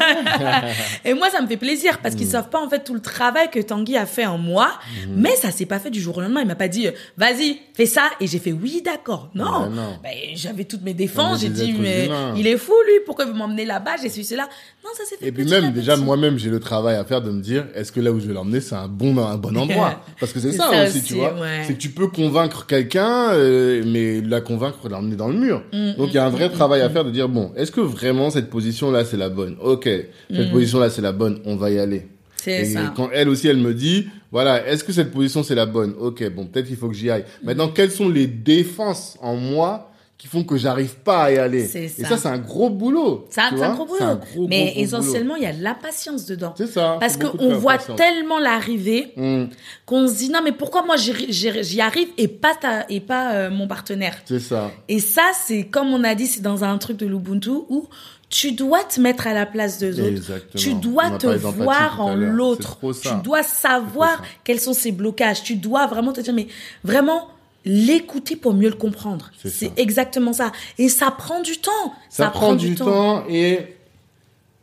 Hein 0.00 0.62
et 1.04 1.14
moi, 1.14 1.30
ça 1.30 1.40
me 1.40 1.46
fait 1.46 1.56
plaisir 1.56 1.98
parce 1.98 2.14
Mm. 2.14 2.18
qu'ils 2.18 2.26
savent 2.28 2.48
pas 2.48 2.60
en 2.60 2.68
fait 2.70 2.82
tout 2.84 2.94
le 2.94 3.00
travail 3.00 3.50
que 3.50 3.60
Tanguy 3.60 3.96
a 3.96 4.06
fait 4.06 4.26
en 4.26 4.38
moi, 4.38 4.70
mais 5.08 5.34
ça 5.36 5.50
s'est 5.50 5.66
pas 5.66 5.78
fait 5.78 5.90
du 5.90 6.00
jour 6.00 6.16
au 6.16 6.20
lendemain. 6.20 6.40
Il 6.40 6.46
m'a 6.46 6.54
pas 6.54 6.68
dit, 6.68 6.86
euh, 6.88 6.92
vas-y, 7.16 7.58
fais 7.74 7.86
ça, 7.86 8.08
et 8.20 8.26
j'ai 8.26 8.38
fait 8.38 8.52
oui, 8.52 8.82
d'accord. 8.84 9.30
Non, 9.34 9.64
Ouais, 9.64 9.68
non. 9.70 9.98
Ben, 10.02 10.12
j'avais 10.34 10.64
toutes 10.64 10.82
mes 10.82 10.94
défenses. 10.94 11.40
J'ai 11.40 11.48
dit, 11.48 11.74
mais 11.78 12.06
humains. 12.06 12.34
il 12.36 12.46
est 12.46 12.56
fou 12.56 12.72
lui, 12.86 12.94
pourquoi 13.04 13.24
il 13.24 13.32
veut 13.32 13.36
m'emmener 13.36 13.64
là-bas 13.64 13.96
J'ai 14.02 14.08
su 14.08 14.24
cela. 14.24 14.44
Non, 14.84 14.90
ça 14.96 15.04
s'est 15.04 15.16
fait. 15.16 15.26
Et 15.26 15.32
puis 15.32 15.44
même, 15.44 15.72
déjà, 15.72 15.96
moi-même, 15.96 16.38
j'ai 16.38 16.50
le 16.50 16.60
travail 16.60 16.96
à 16.96 17.04
faire 17.04 17.20
de 17.22 17.30
me 17.30 17.40
dire, 17.42 17.66
est-ce 17.74 17.92
que 17.92 18.00
là 18.00 18.12
où 18.12 18.20
je 18.20 18.26
vais 18.26 18.34
l'emmener, 18.34 18.60
c'est 18.60 18.74
un 18.74 18.88
bon, 18.88 19.16
un 19.18 19.36
bon 19.36 19.56
endroit? 19.56 20.02
Parce 20.20 20.32
que 20.32 20.40
c'est 20.40 20.52
ça, 20.52 20.70
ça 20.70 20.84
aussi, 20.84 20.98
aussi, 20.98 21.02
tu 21.02 21.14
vois. 21.14 21.34
ouais. 21.34 21.62
C'est 21.66 21.74
que 21.74 21.78
tu 21.78 21.90
peux 21.90 22.08
convaincre 22.08 22.66
quelqu'un, 22.66 23.32
euh, 23.36 23.82
mais 23.86 24.20
la 24.20 24.40
convaincre, 24.40 24.88
l'emmener 24.88 25.16
dans 25.16 25.28
le 25.28 25.34
mur. 25.38 25.62
Mm, 25.72 25.92
Donc, 25.98 26.08
il 26.08 26.14
y 26.14 26.18
a 26.18 26.26
un 26.26 26.30
vrai 26.30 26.48
travail 26.50 26.80
à 26.82 26.90
faire 26.90 27.04
de 27.04 27.10
dire, 27.10 27.28
bon, 27.28 27.52
est-ce 27.56 27.70
que 27.72 27.80
vraiment 27.80 28.30
cette 28.30 28.50
position-là, 28.50 29.04
c'est 29.04 29.16
la 29.16 29.28
bonne? 29.28 29.56
Ok, 29.60 29.88
cette 30.30 30.50
position-là, 30.50 30.90
c'est 30.90 31.02
la 31.02 31.12
bonne, 31.12 31.40
on 31.44 31.56
va 31.56 31.70
y 31.70 31.78
aller. 31.78 31.98
Mm. 32.00 32.02
C'est 32.36 32.60
Et 32.60 32.64
ça. 32.66 32.92
quand 32.96 33.10
elle 33.12 33.28
aussi, 33.28 33.48
elle 33.48 33.56
me 33.58 33.74
dit, 33.74 34.06
voilà, 34.30 34.66
est-ce 34.68 34.84
que 34.84 34.92
cette 34.92 35.10
position, 35.12 35.42
c'est 35.42 35.54
la 35.54 35.66
bonne? 35.66 35.94
Ok, 35.98 36.22
bon, 36.34 36.46
peut-être 36.46 36.66
qu'il 36.66 36.76
faut 36.76 36.88
que 36.88 36.94
j'y 36.94 37.10
aille. 37.10 37.24
Mm. 37.42 37.46
Maintenant, 37.46 37.68
quelles 37.68 37.90
sont 37.90 38.08
les 38.08 38.26
défenses 38.26 39.16
en 39.20 39.36
moi 39.36 39.90
qui 40.18 40.28
font 40.28 40.44
que 40.44 40.56
j'arrive 40.56 40.96
pas 40.96 41.24
à 41.24 41.30
y 41.32 41.36
aller 41.38 41.66
C'est 41.66 41.84
Et 41.84 41.88
ça. 41.88 42.08
ça, 42.08 42.16
c'est 42.16 42.28
un 42.28 42.38
gros 42.38 42.70
boulot. 42.70 43.26
C'est 43.28 43.42
un, 43.42 43.50
gros 43.74 43.84
boulot. 43.84 44.02
Un 44.02 44.14
gros, 44.14 44.48
mais 44.48 44.72
gros, 44.72 44.80
essentiellement, 44.82 45.36
il 45.36 45.42
y 45.42 45.46
a 45.46 45.52
de 45.52 45.62
la 45.62 45.74
patience 45.74 46.24
dedans. 46.24 46.54
C'est 46.56 46.66
ça. 46.68 46.96
Parce 46.98 47.18
de 47.18 47.26
qu'on 47.26 47.54
voit 47.58 47.76
tellement 47.78 48.38
l'arrivée 48.38 49.12
Hum, 49.18 49.50
qu'on 49.84 50.08
se 50.08 50.14
dit 50.14 50.30
non 50.30 50.40
mais 50.42 50.52
pourquoi 50.52 50.82
moi 50.84 50.96
j'y- 50.96 51.80
arrive 51.80 52.08
et 52.16 52.28
pas 52.28 52.54
ta, 52.54 52.86
et 52.88 53.00
pas 53.00 53.32
euh, 53.34 53.50
mon 53.50 53.68
partenaire? 53.68 54.16
c'est 54.24 54.40
ça. 54.40 54.70
Et 54.88 55.00
ça 55.00 55.30
c'est 55.46 55.64
comme 55.66 55.88
on 55.92 56.02
a 56.02 56.14
dit 56.14 56.26
c'est 56.26 56.40
dans 56.42 56.64
un 56.64 56.78
truc 56.78 56.96
de 56.96 57.06
l'Ubuntu 57.06 57.50
où 57.50 57.86
tu 58.30 58.52
dois 58.52 58.82
te 58.84 58.98
mettre 59.00 59.26
à 59.26 59.34
la 59.34 59.46
place 59.46 59.78
des 59.78 60.00
autres. 60.00 60.08
Exactement. 60.08 60.62
Tu 60.62 60.74
dois 60.74 61.10
te 61.10 61.26
voir 61.26 62.00
en 62.00 62.14
l'autre. 62.14 62.78
Tu 62.82 62.94
ça. 63.08 63.20
dois 63.22 63.42
savoir 63.42 64.16
ça. 64.16 64.22
quels 64.44 64.60
sont 64.60 64.72
ses 64.72 64.92
blocages. 64.92 65.42
Tu 65.42 65.56
dois 65.56 65.86
vraiment 65.86 66.12
te 66.12 66.20
dire 66.22 66.34
mais 66.34 66.48
vraiment 66.82 67.28
l'écouter 67.66 68.36
pour 68.36 68.54
mieux 68.54 68.70
le 68.70 68.76
comprendre. 68.76 69.30
C'est 69.44 69.78
exactement 69.78 70.32
ça. 70.32 70.52
Et 70.78 70.88
ça 70.88 71.10
prend 71.10 71.42
du 71.42 71.58
temps. 71.58 71.92
Ça, 72.08 72.30
prend, 72.30 72.54
du 72.54 72.74
temps. 72.76 73.24
et 73.28 73.76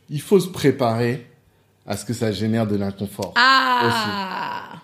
il 0.09 0.21
faut 0.21 0.39
se 0.39 0.47
préparer 0.47 1.27
à 1.85 1.97
ce 1.97 2.05
que 2.05 2.13
ça 2.13 2.31
génère 2.31 2.65
de 2.65 2.77
l'inconfort. 2.77 3.33
Ah. 3.35 4.81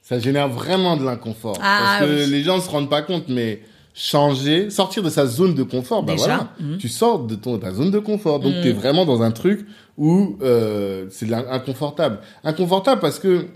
Ça 0.00 0.18
génère 0.18 0.48
vraiment 0.48 0.96
de 0.96 1.04
l'inconfort. 1.04 1.58
Ah, 1.60 1.98
parce 1.98 2.06
que 2.06 2.24
oui. 2.24 2.30
les 2.30 2.42
gens 2.42 2.56
ne 2.56 2.62
se 2.62 2.70
rendent 2.70 2.88
pas 2.88 3.02
compte, 3.02 3.28
mais 3.28 3.60
changer, 3.92 4.70
sortir 4.70 5.02
de 5.02 5.10
sa 5.10 5.26
zone 5.26 5.54
de 5.54 5.64
confort, 5.64 6.04
bah 6.04 6.12
Déjà, 6.12 6.24
voilà, 6.24 6.48
mhm. 6.60 6.78
tu 6.78 6.88
sors 6.88 7.18
de 7.18 7.34
ton, 7.34 7.58
ta 7.58 7.72
zone 7.72 7.90
de 7.90 7.98
confort. 7.98 8.38
Donc, 8.38 8.54
tu 8.62 8.68
es 8.68 8.72
vraiment 8.72 9.04
dans 9.04 9.22
un 9.22 9.32
truc 9.32 9.66
où 9.96 10.38
euh, 10.42 11.06
c'est 11.10 11.30
inconfortable. 11.32 12.20
Inconfortable 12.44 13.00
parce 13.00 13.18
que 13.18 13.48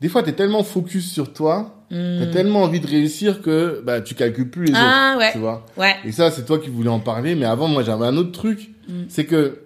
des 0.00 0.08
fois, 0.08 0.22
tu 0.22 0.30
es 0.30 0.32
tellement 0.32 0.62
focus 0.64 1.12
sur 1.12 1.32
toi, 1.32 1.84
tu 1.90 1.96
as 1.96 2.26
tellement 2.26 2.62
envie 2.62 2.80
de 2.80 2.86
réussir 2.86 3.40
que 3.42 3.82
bah, 3.84 4.00
tu 4.00 4.14
calcules 4.14 4.50
plus 4.50 4.66
les. 4.66 4.72
Ah, 4.76 5.14
autres. 5.16 5.18
ouais. 5.24 5.32
Tu 5.32 5.38
vois 5.38 5.66
Ouais. 5.76 5.96
et 6.04 6.12
ça, 6.12 6.30
c'est 6.30 6.44
toi 6.44 6.58
qui 6.58 6.68
voulais 6.70 6.90
en 6.90 7.00
parler. 7.00 7.34
Mais 7.34 7.46
avant, 7.46 7.66
moi, 7.68 7.82
j'avais 7.82 8.06
un 8.06 8.16
autre 8.16 8.32
truc. 8.32 8.70
Mm. 8.88 9.02
C'est 9.08 9.24
que 9.24 9.58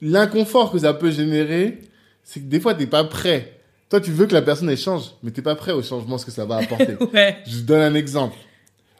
l'inconfort 0.00 0.70
que 0.70 0.78
ça 0.78 0.92
peut 0.94 1.10
générer, 1.10 1.80
c'est 2.22 2.40
que 2.40 2.46
des 2.46 2.60
fois, 2.60 2.74
t'es 2.74 2.86
pas 2.86 3.04
prêt. 3.04 3.52
Toi, 3.88 4.00
tu 4.00 4.10
veux 4.10 4.26
que 4.26 4.34
la 4.34 4.42
personne 4.42 4.68
elle 4.68 4.76
change, 4.76 5.12
mais 5.22 5.30
t'es 5.30 5.42
pas 5.42 5.54
prêt 5.54 5.72
au 5.72 5.82
changement, 5.82 6.18
ce 6.18 6.26
que 6.26 6.32
ça 6.32 6.44
va 6.44 6.56
apporter. 6.56 6.96
Ouais. 7.14 7.36
je 7.46 7.60
donne 7.60 7.82
un 7.82 7.94
exemple. 7.94 8.36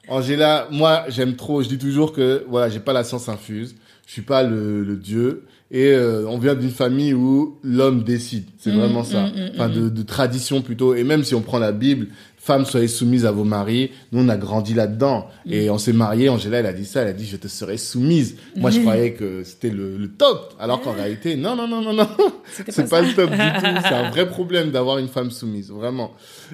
Angela, 0.09 0.69
moi, 0.71 1.05
j'aime 1.09 1.35
trop. 1.35 1.63
Je 1.63 1.69
dis 1.69 1.79
toujours 1.79 2.13
que 2.13 2.45
voilà, 2.49 2.69
j'ai 2.69 2.79
pas 2.81 2.93
la 2.93 3.03
science 3.05 3.29
infuse. 3.29 3.75
Je 4.07 4.13
suis 4.13 4.23
pas 4.23 4.45
le, 4.45 4.85
le 4.85 4.97
dieu. 4.97 5.45
Et 5.73 5.91
euh, 5.93 6.25
on 6.29 6.39
vient 6.39 6.55
d'une 6.55 6.71
famille 6.71 7.13
où 7.13 7.59
l'homme 7.65 8.05
décide. 8.05 8.45
C'est 8.59 8.71
Mm, 8.71 8.79
vraiment 8.79 9.03
ça. 9.05 9.23
mm, 9.23 9.31
mm, 9.35 9.51
enfin, 9.55 9.69
de, 9.69 9.89
de 9.89 10.03
tradition 10.03 10.63
plutôt. 10.63 10.95
Et 10.95 11.03
même 11.03 11.25
si 11.25 11.35
on 11.35 11.43
prend 11.43 11.59
la 11.59 11.73
Bible, 11.73 12.07
femmes 12.39 12.65
soyez 12.65 12.87
soumises 12.87 13.27
à 13.27 13.33
vos 13.33 13.43
maris. 13.43 13.91
Nous, 14.13 14.23
on 14.25 14.29
a 14.29 14.37
grandi 14.37 14.75
là-dedans. 14.75 15.27
Mm. 15.45 15.53
Et 15.53 15.69
on 15.71 15.79
s'est 15.79 15.93
mariés. 15.93 16.29
Angela, 16.29 16.59
elle 16.61 16.67
a 16.67 16.73
dit 16.73 16.85
ça. 16.87 17.03
Elle 17.03 17.09
a 17.09 17.13
dit, 17.13 17.27
je 17.27 17.37
te 17.37 17.49
serai 17.49 17.79
soumise. 17.79 18.37
Moi, 18.55 18.71
je 18.71 18.79
Mm. 18.79 18.83
croyais 18.83 19.13
que 19.15 19.43
c'était 19.43 19.71
le, 19.71 19.97
le 19.99 20.07
top. 20.07 20.55
Alors 20.61 20.81
qu'en 20.83 20.93
réalité, 20.93 21.35
non, 21.35 21.57
non, 21.57 21.67
non, 21.67 21.83
non, 21.83 21.93
non. 21.95 22.09
C'est 22.49 22.65
pas 22.65 22.85
pas 22.85 23.01
le 23.01 23.13
top 23.13 23.31
du 23.31 23.37
tout. 23.37 23.81
C'est 23.83 23.95
un 23.95 24.11
vrai 24.11 24.29
problème 24.29 24.71
d'avoir 24.71 24.99
une 24.99 25.09
femme 25.09 25.33
soumise. 25.33 25.71
Vraiment. 25.73 26.13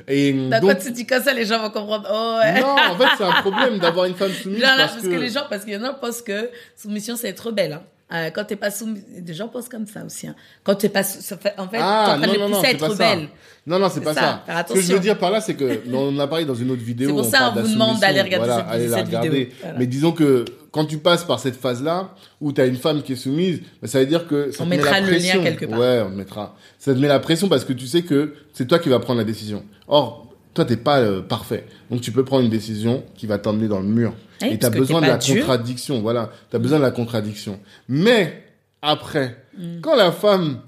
Et 0.08 0.32
Bah, 0.32 0.58
donc, 0.60 0.70
Quand 0.72 0.78
tu 0.86 0.90
dis 0.90 1.04
comme 1.04 1.22
ça, 1.22 1.34
les 1.34 1.44
gens 1.44 1.60
vont 1.60 1.68
comprendre. 1.70 2.08
Oh, 2.10 2.38
ouais. 2.42 2.62
non, 2.62 2.76
en 2.90 2.96
fait, 2.96 3.08
c'est 3.18 3.24
un 3.24 3.42
problème 3.42 3.78
d'avoir 3.78 4.06
une 4.06 4.14
femme 4.14 4.32
soumise 4.42 4.58
Genre, 4.60 4.70
parce, 4.78 4.92
parce, 4.94 5.04
que... 5.06 5.14
les 5.16 5.28
gens, 5.28 5.42
parce 5.50 5.64
qu'il 5.64 5.74
y 5.74 5.76
en 5.76 5.82
a 5.84 5.92
pensent 5.92 6.22
que 6.22 6.48
soumission 6.80 7.14
c'est 7.14 7.28
être 7.28 7.48
rebelle. 7.48 7.74
Hein. 7.74 7.82
Euh, 8.12 8.30
quand 8.30 8.44
t'es 8.44 8.56
pas 8.56 8.70
soumis, 8.70 9.00
des 9.20 9.32
gens 9.32 9.48
pensent 9.48 9.68
comme 9.68 9.86
ça 9.86 10.04
aussi. 10.04 10.26
Hein. 10.26 10.34
Quand 10.64 10.74
t'es 10.74 10.88
pas, 10.88 11.02
sou- 11.02 11.34
en 11.56 11.68
fait, 11.68 11.78
Ah, 11.80 12.04
t'es 12.06 12.12
en 12.12 12.22
train 12.22 12.32
de 12.34 12.38
non, 12.38 12.48
non, 12.48 12.56
pousser 12.56 12.66
à 12.66 12.70
être 12.72 12.86
rebelle. 12.88 13.28
Non, 13.66 13.78
non, 13.78 13.88
c'est 13.88 14.00
pas 14.02 14.12
ça, 14.12 14.42
ça. 14.46 14.64
Ce 14.68 14.74
que 14.74 14.80
je 14.80 14.92
veux 14.92 14.98
dire 15.00 15.18
par 15.18 15.30
là, 15.30 15.40
c'est 15.40 15.54
que 15.54 15.80
on 15.92 16.08
en 16.08 16.18
a 16.18 16.26
parlé 16.26 16.44
dans 16.44 16.54
une 16.54 16.70
autre 16.72 16.82
vidéo. 16.82 17.08
C'est 17.08 17.14
pour 17.14 17.24
ça, 17.24 17.52
on 17.52 17.56
de 17.56 17.62
vous 17.62 17.72
demande 17.72 18.00
d'aller 18.00 18.20
regarder 18.20 18.46
Voilà, 18.48 18.66
cette- 18.96 19.14
allez 19.14 19.28
vidéo. 19.28 19.46
Voilà. 19.62 19.78
Mais 19.78 19.86
disons 19.86 20.12
que 20.12 20.44
quand 20.72 20.84
tu 20.84 20.98
passes 20.98 21.24
par 21.24 21.38
cette 21.40 21.56
phase-là, 21.56 22.14
où 22.40 22.52
tu 22.52 22.60
as 22.60 22.66
une 22.66 22.76
femme 22.76 23.02
qui 23.02 23.12
est 23.12 23.16
soumise, 23.16 23.60
bah, 23.80 23.88
ça 23.88 24.00
veut 24.00 24.06
dire 24.06 24.26
que 24.26 24.50
ça 24.50 24.62
On 24.62 24.64
te 24.66 24.70
met 24.70 24.76
mettra 24.78 25.00
la 25.00 25.06
le 25.06 25.16
lien 25.16 25.38
quelque 25.42 25.66
part. 25.66 25.78
Ouais, 25.78 26.02
on 26.04 26.10
mettra. 26.10 26.56
Ça 26.78 26.92
te 26.92 26.98
met 26.98 27.08
la 27.08 27.20
pression 27.20 27.48
parce 27.48 27.64
que 27.64 27.72
tu 27.72 27.86
sais 27.86 28.02
que 28.02 28.34
c'est 28.52 28.66
toi 28.66 28.78
qui 28.78 28.88
vas 28.88 28.98
prendre 28.98 29.18
la 29.18 29.24
décision. 29.24 29.64
Or, 29.86 30.31
toi, 30.54 30.64
t'es 30.64 30.76
pas 30.76 30.98
euh, 31.00 31.20
parfait. 31.22 31.64
Donc, 31.90 32.00
tu 32.00 32.12
peux 32.12 32.24
prendre 32.24 32.44
une 32.44 32.50
décision 32.50 33.04
qui 33.14 33.26
va 33.26 33.38
t'emmener 33.38 33.68
dans 33.68 33.80
le 33.80 33.86
mur. 33.86 34.14
Oui, 34.42 34.48
Et 34.52 34.58
tu 34.58 34.66
as 34.66 34.70
parce 34.70 34.74
que 34.74 34.78
besoin 34.80 35.00
t'es 35.00 35.06
de 35.06 35.12
la 35.12 35.18
contradiction. 35.18 36.00
Voilà. 36.02 36.30
Tu 36.50 36.56
as 36.56 36.58
besoin 36.58 36.78
de 36.78 36.82
la 36.82 36.90
contradiction. 36.90 37.60
Mais, 37.88 38.42
après, 38.82 39.38
Mm. 39.58 39.80
quand 39.82 39.96
la 39.96 40.12
femme, 40.12 40.60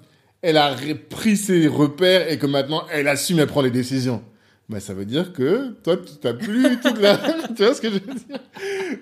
elle 0.42 0.59
a 0.59 0.75
pris 1.09 1.37
ses 1.38 1.66
repères 1.66 2.31
et 2.31 2.38
que 2.38 2.47
maintenant, 2.47 2.85
elle 2.92 3.09
assume, 3.09 3.38
elle 3.38 3.47
prend 3.47 3.62
les 3.62 3.70
décisions. 3.70 4.23
bah, 4.68 4.79
ça 4.81 4.92
veut 4.94 5.07
dire 5.07 5.33
que 5.33 5.70
toi, 5.83 5.97
tu 5.97 6.12
n'as 6.27 6.35
plus 6.35 6.79
toute 6.83 7.01
la... 7.01 7.16
tu 7.57 7.64
vois 7.64 7.75
ce 7.75 7.81
que 7.81 7.88
je 7.88 7.94
veux 7.94 8.01
dire? 8.01 8.38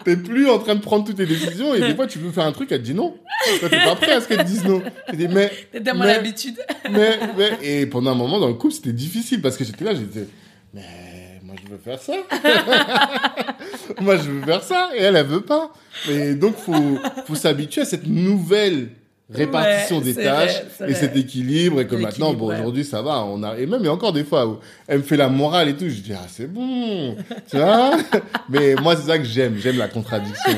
T'es 0.04 0.16
plus 0.16 0.48
en 0.48 0.58
train 0.60 0.74
de 0.76 0.80
prendre 0.80 1.04
toutes 1.04 1.16
tes 1.16 1.26
décisions 1.26 1.74
et 1.74 1.80
des 1.80 1.94
fois, 1.96 2.06
tu 2.06 2.18
veux 2.20 2.30
faire 2.30 2.44
un 2.46 2.52
truc, 2.52 2.70
elle 2.72 2.78
te 2.80 2.84
dit 2.84 2.94
non. 2.94 3.14
Toi, 3.60 3.68
t'es 3.68 3.78
pas 3.84 3.96
prêt 3.96 4.12
à 4.12 4.20
ce 4.20 4.28
qu'elle 4.28 4.38
te 4.38 4.44
dise 4.44 4.64
non. 4.64 4.80
Tu 5.10 5.16
dis, 5.16 5.28
mais... 5.28 5.50
T'as 5.72 5.80
tellement 5.80 6.04
l'habitude. 6.04 6.56
mais, 6.90 7.18
mais, 7.36 7.58
et 7.62 7.86
pendant 7.86 8.12
un 8.12 8.16
moment 8.16 8.38
dans 8.38 8.48
le 8.48 8.54
couple, 8.54 8.74
c'était 8.74 8.92
difficile 8.92 9.40
parce 9.42 9.56
que 9.56 9.64
j'étais 9.64 9.84
là, 9.84 9.94
j'étais, 9.94 10.28
mais 10.74 11.40
moi 11.42 11.54
je 11.62 11.70
veux 11.70 11.78
faire 11.78 12.00
ça. 12.00 12.14
moi 14.00 14.16
je 14.16 14.30
veux 14.30 14.42
faire 14.42 14.62
ça 14.62 14.90
et 14.96 15.02
elle, 15.02 15.16
elle 15.16 15.26
veut 15.26 15.42
pas. 15.42 15.72
Et 16.08 16.34
donc, 16.34 16.56
faut, 16.56 16.98
faut 17.26 17.34
s'habituer 17.34 17.82
à 17.82 17.84
cette 17.84 18.06
nouvelle 18.06 18.88
répartition 19.30 19.98
Ouais, 19.98 20.04
des 20.04 20.14
tâches 20.14 20.62
vrai, 20.78 20.90
et 20.90 20.94
cet 20.94 21.16
équilibre 21.16 21.80
et 21.80 21.86
que 21.86 21.96
maintenant, 21.96 22.34
bon, 22.34 22.48
ouais. 22.48 22.58
aujourd'hui 22.58 22.84
ça 22.84 23.02
va, 23.02 23.24
on 23.24 23.42
a, 23.42 23.56
et 23.56 23.66
même 23.66 23.80
il 23.80 23.86
y 23.86 23.88
a 23.88 23.92
encore 23.92 24.12
des 24.12 24.24
fois 24.24 24.46
où 24.46 24.58
elle 24.86 24.98
me 24.98 25.02
fait 25.02 25.16
la 25.16 25.28
morale 25.28 25.68
et 25.68 25.76
tout, 25.76 25.88
je 25.88 26.00
dis, 26.00 26.12
ah, 26.12 26.26
c'est 26.28 26.46
bon, 26.46 27.16
tu 27.50 27.56
vois. 27.56 27.92
Mais 28.48 28.74
moi, 28.74 28.96
c'est 28.96 29.06
ça 29.06 29.18
que 29.18 29.24
j'aime, 29.24 29.56
j'aime 29.58 29.78
la 29.78 29.88
contradiction. 29.88 30.52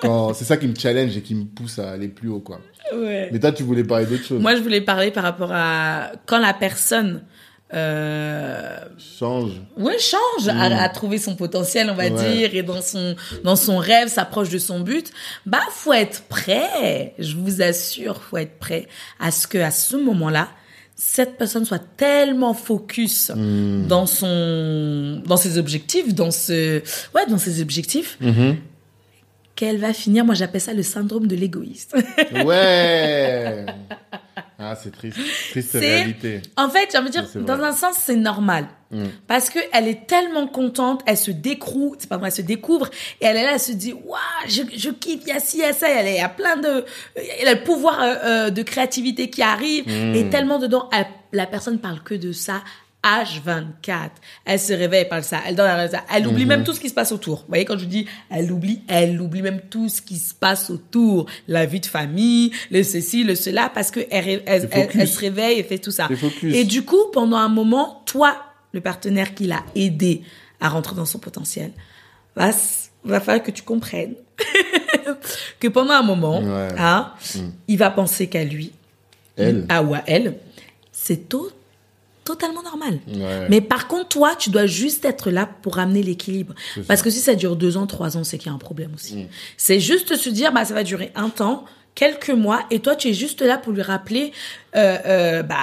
Quand, 0.00 0.34
c'est 0.34 0.44
ça 0.44 0.56
qui 0.56 0.68
me 0.68 0.74
challenge 0.76 1.16
et 1.16 1.22
qui 1.22 1.34
me 1.34 1.44
pousse 1.44 1.78
à 1.78 1.90
aller 1.90 2.08
plus 2.08 2.28
haut, 2.28 2.40
quoi. 2.40 2.60
Ouais. 2.94 3.28
Mais 3.32 3.40
toi, 3.40 3.52
tu 3.52 3.62
voulais 3.64 3.84
parler 3.84 4.06
d'autre 4.06 4.24
chose. 4.24 4.40
Moi, 4.40 4.54
je 4.54 4.60
voulais 4.60 4.80
parler 4.80 5.10
par 5.10 5.24
rapport 5.24 5.50
à 5.52 6.12
quand 6.26 6.38
la 6.38 6.54
personne 6.54 7.22
euh, 7.74 8.78
Change. 9.18 9.52
ouais, 9.76 9.98
change, 9.98 10.48
a, 10.48 10.82
a 10.82 10.88
trouvé 10.88 11.18
son 11.18 11.36
potentiel, 11.36 11.90
on 11.90 11.94
va. 11.94 12.04
Ouais. 12.04 12.10
dire, 12.10 12.54
et 12.54 12.62
dans 12.62 12.80
son, 12.82 13.14
dans 13.44 13.56
son 13.56 13.78
rêve, 13.78 14.08
s'approche 14.08 14.48
de 14.48 14.58
son 14.58 14.80
but, 14.80 15.10
bah, 15.46 15.60
faut 15.70 15.92
être 15.92 16.22
prêt. 16.22 17.14
Je 17.18 17.36
vous 17.36 17.60
assure, 17.62 18.22
faut 18.22 18.38
être 18.38 18.58
prêt 18.58 18.86
à 19.20 19.30
ce 19.30 19.46
que, 19.46 19.58
à 19.58 19.70
ce 19.70 19.96
moment-là, 19.96 20.48
cette 21.00 21.36
personne 21.38 21.64
soit 21.64 21.82
tellement 21.96 22.54
focus 22.54 23.30
Mm. 23.34 23.86
dans 23.86 24.06
son, 24.06 25.22
dans 25.26 25.36
ses 25.36 25.58
objectifs, 25.58 26.14
dans 26.14 26.30
ce, 26.32 26.80
ouais, 27.14 27.26
dans 27.28 27.38
ses 27.38 27.60
objectifs, 27.62 28.16
Mhm. 28.20 28.56
Qu'elle 29.58 29.78
va 29.78 29.92
finir, 29.92 30.24
moi 30.24 30.34
j'appelle 30.36 30.60
ça 30.60 30.72
le 30.72 30.84
syndrome 30.84 31.26
de 31.26 31.34
l'égoïste. 31.34 31.96
Ouais. 32.44 33.66
Ah, 34.60 34.74
c'est 34.74 34.90
triste. 34.90 35.16
Triste 35.50 35.68
C'est- 35.72 35.78
réalité. 35.78 36.42
En 36.56 36.68
fait, 36.68 36.88
j'ai 36.92 36.98
envie 36.98 37.10
de 37.10 37.12
dire, 37.20 37.26
dans 37.42 37.62
un 37.62 37.72
sens, 37.72 37.94
c'est 38.00 38.16
normal. 38.16 38.66
Mm. 38.90 39.04
Parce 39.28 39.50
que 39.50 39.58
elle 39.72 39.86
est 39.86 40.06
tellement 40.06 40.46
contente, 40.48 41.02
elle 41.06 41.16
se 41.16 41.30
découvre, 41.30 41.96
c'est 41.98 42.08
pas 42.08 42.16
vrai, 42.16 42.28
elle 42.28 42.34
se 42.34 42.42
découvre, 42.42 42.88
et 43.20 43.26
elle 43.26 43.36
est 43.36 43.44
là, 43.44 43.52
elle 43.54 43.60
se 43.60 43.72
dit, 43.72 43.92
waouh, 43.92 44.18
je, 44.48 44.62
je 44.76 44.90
kiffe, 44.90 45.20
il 45.26 45.28
y 45.28 45.32
a 45.32 45.40
ci, 45.40 45.58
il 45.58 45.60
y 45.60 45.64
a 45.64 45.72
ça, 45.72 45.88
elle 45.88 46.12
y 46.12 46.18
a 46.20 46.28
plein 46.28 46.56
de, 46.56 46.84
elle 47.40 47.48
a 47.48 47.54
le 47.54 47.62
pouvoir 47.62 48.00
euh, 48.02 48.14
euh, 48.24 48.50
de 48.50 48.62
créativité 48.62 49.30
qui 49.30 49.42
arrive, 49.42 49.84
Mm. 49.86 50.14
et 50.14 50.28
tellement 50.30 50.58
dedans, 50.58 50.88
elle- 50.96 51.06
la 51.32 51.46
personne 51.46 51.78
parle 51.78 52.00
que 52.02 52.14
de 52.14 52.32
ça. 52.32 52.62
H24. 53.04 54.10
Elle 54.44 54.58
se 54.60 54.72
réveille, 54.72 55.06
parle 55.08 55.22
ça. 55.22 55.38
Elle 55.46 55.50
elle 55.52 55.56
parle 55.56 55.90
ça. 55.90 56.04
Elle 56.14 56.26
oublie 56.26 56.42
Mhm. 56.44 56.48
même 56.48 56.64
tout 56.64 56.72
ce 56.72 56.80
qui 56.80 56.88
se 56.88 56.94
passe 56.94 57.12
autour. 57.12 57.38
Vous 57.40 57.44
voyez, 57.48 57.64
quand 57.64 57.78
je 57.78 57.84
dis 57.84 58.06
elle 58.30 58.50
oublie, 58.50 58.82
elle 58.88 59.20
oublie 59.20 59.42
même 59.42 59.60
tout 59.70 59.88
ce 59.88 60.02
qui 60.02 60.18
se 60.18 60.34
passe 60.34 60.68
autour. 60.70 61.26
La 61.46 61.64
vie 61.66 61.80
de 61.80 61.86
famille, 61.86 62.52
le 62.70 62.82
ceci, 62.82 63.24
le 63.24 63.34
cela, 63.34 63.70
parce 63.72 63.90
que 63.90 64.00
elle, 64.10 64.42
se 65.08 65.18
réveille 65.18 65.58
et 65.58 65.62
fait 65.62 65.78
tout 65.78 65.90
ça. 65.92 66.08
Et 66.42 66.64
du 66.64 66.84
coup, 66.84 67.04
pendant 67.12 67.36
un 67.36 67.48
moment, 67.48 68.02
toi, 68.06 68.36
le 68.72 68.80
partenaire 68.80 69.34
qui 69.34 69.46
l'a 69.46 69.64
aidé 69.74 70.22
à 70.60 70.68
rentrer 70.68 70.96
dans 70.96 71.06
son 71.06 71.18
potentiel, 71.20 71.70
va, 72.36 72.50
va 73.04 73.20
falloir 73.20 73.42
que 73.44 73.50
tu 73.52 73.62
comprennes 73.62 74.14
que 75.60 75.68
pendant 75.68 75.94
un 75.94 76.02
moment, 76.02 76.40
Ouais. 76.42 76.68
hein, 76.78 77.12
il 77.68 77.78
va 77.78 77.90
penser 77.90 78.26
qu'à 78.28 78.44
lui, 78.44 78.72
Elle. 79.36 79.64
à 79.68 79.82
ou 79.82 79.94
à 79.94 80.02
elle, 80.06 80.34
c'est 80.92 81.28
to- 81.28 81.50
totalement 82.28 82.62
normal. 82.62 82.98
Ouais. 83.08 83.46
Mais 83.48 83.62
par 83.62 83.88
contre, 83.88 84.08
toi, 84.08 84.34
tu 84.38 84.50
dois 84.50 84.66
juste 84.66 85.06
être 85.06 85.30
là 85.30 85.48
pour 85.62 85.76
ramener 85.76 86.02
l'équilibre. 86.02 86.54
Parce 86.86 87.00
que 87.00 87.08
si 87.08 87.20
ça 87.20 87.34
dure 87.34 87.56
deux 87.56 87.78
ans, 87.78 87.86
trois 87.86 88.18
ans, 88.18 88.24
c'est 88.24 88.36
qu'il 88.36 88.48
y 88.48 88.52
a 88.52 88.54
un 88.54 88.58
problème 88.58 88.90
aussi. 88.94 89.16
Mm. 89.16 89.26
C'est 89.56 89.80
juste 89.80 90.14
se 90.16 90.28
dire, 90.28 90.52
bah, 90.52 90.66
ça 90.66 90.74
va 90.74 90.82
durer 90.82 91.10
un 91.14 91.30
temps, 91.30 91.64
quelques 91.94 92.28
mois, 92.30 92.64
et 92.70 92.80
toi, 92.80 92.96
tu 92.96 93.08
es 93.08 93.14
juste 93.14 93.40
là 93.40 93.56
pour 93.56 93.72
lui 93.72 93.80
rappeler, 93.80 94.32
euh, 94.76 94.98
euh, 95.06 95.42
bah, 95.42 95.56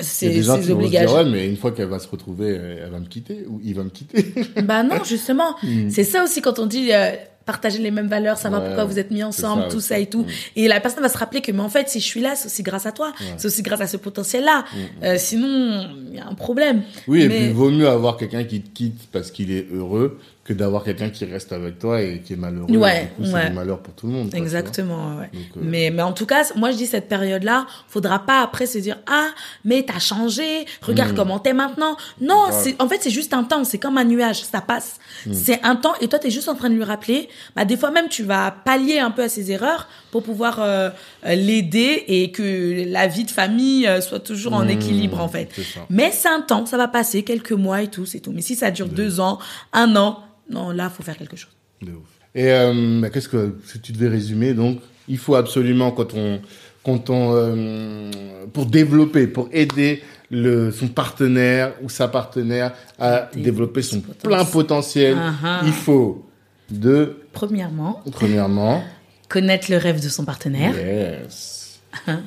ses, 0.00 0.42
ses 0.42 0.60
dire, 0.60 0.76
obligations. 0.76 1.14
ouais, 1.14 1.24
mais 1.26 1.46
une 1.46 1.58
fois 1.58 1.72
qu'elle 1.72 1.88
va 1.88 1.98
se 1.98 2.08
retrouver, 2.08 2.56
euh, 2.56 2.84
elle 2.84 2.90
va 2.90 3.00
me 3.00 3.06
quitter 3.06 3.44
ou 3.46 3.60
il 3.62 3.74
va 3.74 3.84
me 3.84 3.90
quitter. 3.90 4.32
Bah 4.64 4.82
non, 4.82 5.04
justement. 5.04 5.56
C'est 5.90 6.04
ça 6.04 6.24
aussi 6.24 6.40
quand 6.40 6.58
on 6.58 6.66
dit 6.66 6.88
euh, 6.92 7.12
partager 7.48 7.78
les 7.78 7.90
mêmes 7.90 8.08
valeurs, 8.08 8.36
savoir 8.36 8.60
Ouais, 8.60 8.66
pourquoi 8.68 8.84
vous 8.84 8.98
êtes 8.98 9.10
mis 9.10 9.24
ensemble, 9.24 9.62
ça 9.62 9.68
tout 9.70 9.80
ça 9.80 9.98
et 9.98 10.06
tout. 10.06 10.26
Et 10.54 10.68
la 10.68 10.80
personne 10.80 11.02
va 11.02 11.08
se 11.08 11.16
rappeler 11.16 11.40
que, 11.40 11.50
mais 11.50 11.62
en 11.62 11.70
fait, 11.70 11.88
si 11.88 11.98
je 11.98 12.04
suis 12.04 12.20
là, 12.20 12.36
c'est 12.36 12.46
aussi 12.46 12.62
grâce 12.62 12.84
à 12.84 12.92
toi. 12.92 13.12
C'est 13.38 13.46
aussi 13.46 13.62
grâce 13.62 13.80
à 13.80 13.86
ce 13.86 13.96
potentiel-là. 13.96 14.64
Euh, 15.02 15.16
sinon, 15.18 15.88
y 16.18 16.20
a 16.22 16.26
un 16.28 16.34
problème. 16.34 16.82
Oui, 17.06 17.22
et 17.22 17.28
Mais- 17.28 17.36
puis 17.36 17.44
il 17.46 17.52
vaut 17.52 17.70
mieux 17.70 17.88
avoir 17.88 18.16
quelqu'un 18.16 18.44
qui 18.44 18.60
te 18.60 18.70
quitte 18.70 19.08
parce 19.12 19.30
qu'il 19.30 19.50
est 19.52 19.66
heureux 19.72 20.18
que 20.44 20.54
d'avoir 20.54 20.82
quelqu'un 20.82 21.10
qui 21.10 21.26
reste 21.26 21.52
avec 21.52 21.78
toi 21.78 22.00
et 22.00 22.22
qui 22.24 22.32
est 22.32 22.36
malheureux. 22.36 22.74
Ouais, 22.74 23.10
Du 23.18 23.24
coup, 23.24 23.28
c'est 23.30 23.34
ouais. 23.34 23.50
malheur 23.50 23.80
pour 23.80 23.92
tout 23.92 24.06
le 24.06 24.14
monde. 24.14 24.30
quoi. 24.30 24.38
Exactement, 24.38 25.18
ouais. 25.18 25.28
Donc, 25.30 25.42
euh, 25.58 25.60
Mais, 25.62 25.90
mais 25.90 26.00
en 26.00 26.12
tout 26.14 26.24
cas, 26.24 26.42
moi, 26.56 26.70
je 26.70 26.78
dis 26.78 26.86
cette 26.86 27.06
période-là, 27.06 27.66
faudra 27.86 28.20
pas 28.20 28.40
après 28.40 28.64
se 28.64 28.78
dire, 28.78 28.96
ah, 29.06 29.26
mais 29.66 29.82
t'as 29.86 29.98
changé, 29.98 30.64
regarde 30.80 31.14
comment 31.14 31.38
t'es 31.38 31.52
maintenant. 31.52 31.98
Non, 32.22 32.46
c'est, 32.50 32.80
en 32.80 32.88
fait, 32.88 32.96
c'est 33.02 33.10
juste 33.10 33.34
un 33.34 33.44
temps, 33.44 33.62
c'est 33.64 33.76
comme 33.76 33.98
un 33.98 34.04
nuage, 34.04 34.42
ça 34.42 34.62
passe. 34.62 34.98
C'est 35.32 35.62
un 35.64 35.76
temps, 35.76 35.92
et 36.00 36.08
toi, 36.08 36.18
t'es 36.18 36.30
juste 36.30 36.48
en 36.48 36.54
train 36.54 36.70
de 36.70 36.74
lui 36.76 36.84
rappeler, 36.84 37.28
bah, 37.54 37.66
des 37.66 37.76
fois 37.76 37.90
même, 37.90 38.08
tu 38.08 38.22
vas 38.22 38.50
pallier 38.64 39.00
un 39.00 39.10
peu 39.10 39.24
à 39.24 39.28
ses 39.28 39.50
erreurs 39.52 39.86
pour 40.10 40.22
pouvoir 40.22 40.58
euh, 40.60 40.90
l'aider 41.24 42.04
et 42.08 42.30
que 42.30 42.84
la 42.90 43.06
vie 43.06 43.24
de 43.24 43.30
famille 43.30 43.86
euh, 43.86 44.00
soit 44.00 44.20
toujours 44.20 44.54
en 44.54 44.64
Mmh, 44.64 44.70
équilibre, 44.70 45.20
en 45.20 45.28
fait. 45.28 45.48
ça. 45.54 45.80
Mais 45.90 46.10
c'est 46.12 46.28
un 46.28 46.40
temps, 46.40 46.64
ça 46.66 46.76
va 46.76 46.88
passer, 46.88 47.22
quelques 47.22 47.52
mois 47.52 47.82
et 47.82 47.88
tout, 47.88 48.06
c'est 48.06 48.20
tout. 48.20 48.32
Mais 48.32 48.42
si 48.42 48.54
ça 48.56 48.70
dure 48.70 48.88
deux 48.88 49.20
ans, 49.20 49.38
un 49.72 49.94
an, 49.96 50.20
non, 50.50 50.70
là, 50.70 50.88
faut 50.90 51.02
faire 51.02 51.16
quelque 51.16 51.36
chose. 51.36 51.50
De 51.82 51.92
ouf. 51.92 52.08
Et 52.34 52.50
euh, 52.52 53.00
bah, 53.00 53.10
qu'est-ce 53.10 53.28
que 53.28 53.56
si 53.66 53.80
tu 53.80 53.92
devais 53.92 54.08
résumer 54.08 54.52
donc 54.54 54.80
il 55.08 55.16
faut 55.16 55.34
absolument 55.34 55.90
quand 55.92 56.12
on 56.14 56.40
quand 56.84 57.08
on 57.08 57.32
euh, 57.34 58.10
pour 58.52 58.66
développer 58.66 59.26
pour 59.26 59.48
aider 59.52 60.02
le 60.30 60.70
son 60.70 60.88
partenaire 60.88 61.72
ou 61.82 61.88
sa 61.88 62.06
partenaire 62.08 62.74
à 62.98 63.30
Développer 63.32 63.42
développer 63.42 63.82
son 63.82 64.00
plein 64.00 64.44
potentiel. 64.44 65.14
potentiel, 65.14 65.16
Ah-ha. 65.42 65.60
il 65.64 65.72
faut 65.72 66.26
de 66.70 67.16
Premièrement, 67.32 68.02
premièrement 68.12 68.82
connaître 69.28 69.70
le 69.70 69.76
rêve 69.76 70.02
de 70.02 70.08
son 70.08 70.24
partenaire. 70.24 70.74
yes 70.76 71.80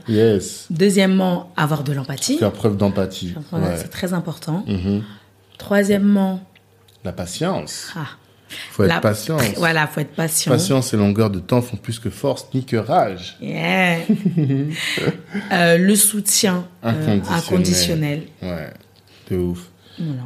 yes 0.07 0.67
Deuxièmement, 0.69 1.51
avoir 1.57 1.83
de 1.83 1.93
l'empathie. 1.93 2.37
faire 2.37 2.51
preuve 2.51 2.77
d'empathie 2.77 3.33
Voilà, 3.51 3.69
Ouais. 3.69 3.77
C'est 3.77 3.89
très 3.89 4.13
important. 4.13 4.63
Mhm. 4.67 5.03
Troisièmement, 5.57 6.43
la 7.03 7.11
patience 7.13 7.91
ah, 7.95 8.07
faut 8.71 8.83
être 8.83 8.89
la- 8.89 8.99
patient 8.99 9.37
Voilà, 9.57 9.87
faut 9.87 9.99
être 10.01 10.13
patient. 10.15 10.51
patience 10.51 10.93
et 10.93 10.97
longueur 10.97 11.29
de 11.29 11.39
temps 11.39 11.61
font 11.61 11.77
plus 11.77 11.99
que 11.99 12.09
force 12.09 12.47
ni 12.53 12.65
que 12.65 12.77
rage 12.77 13.37
Yeah. 13.41 13.99
Euh, 15.51 15.77
le 15.77 15.95
soutien 15.95 16.67
euh, 16.83 16.89
Inconditionnel. 16.89 17.37
inconditionnel. 17.37 18.21
ouais 18.41 18.73
de 19.29 19.37
ouf 19.37 19.69
Voilà. 19.99 20.23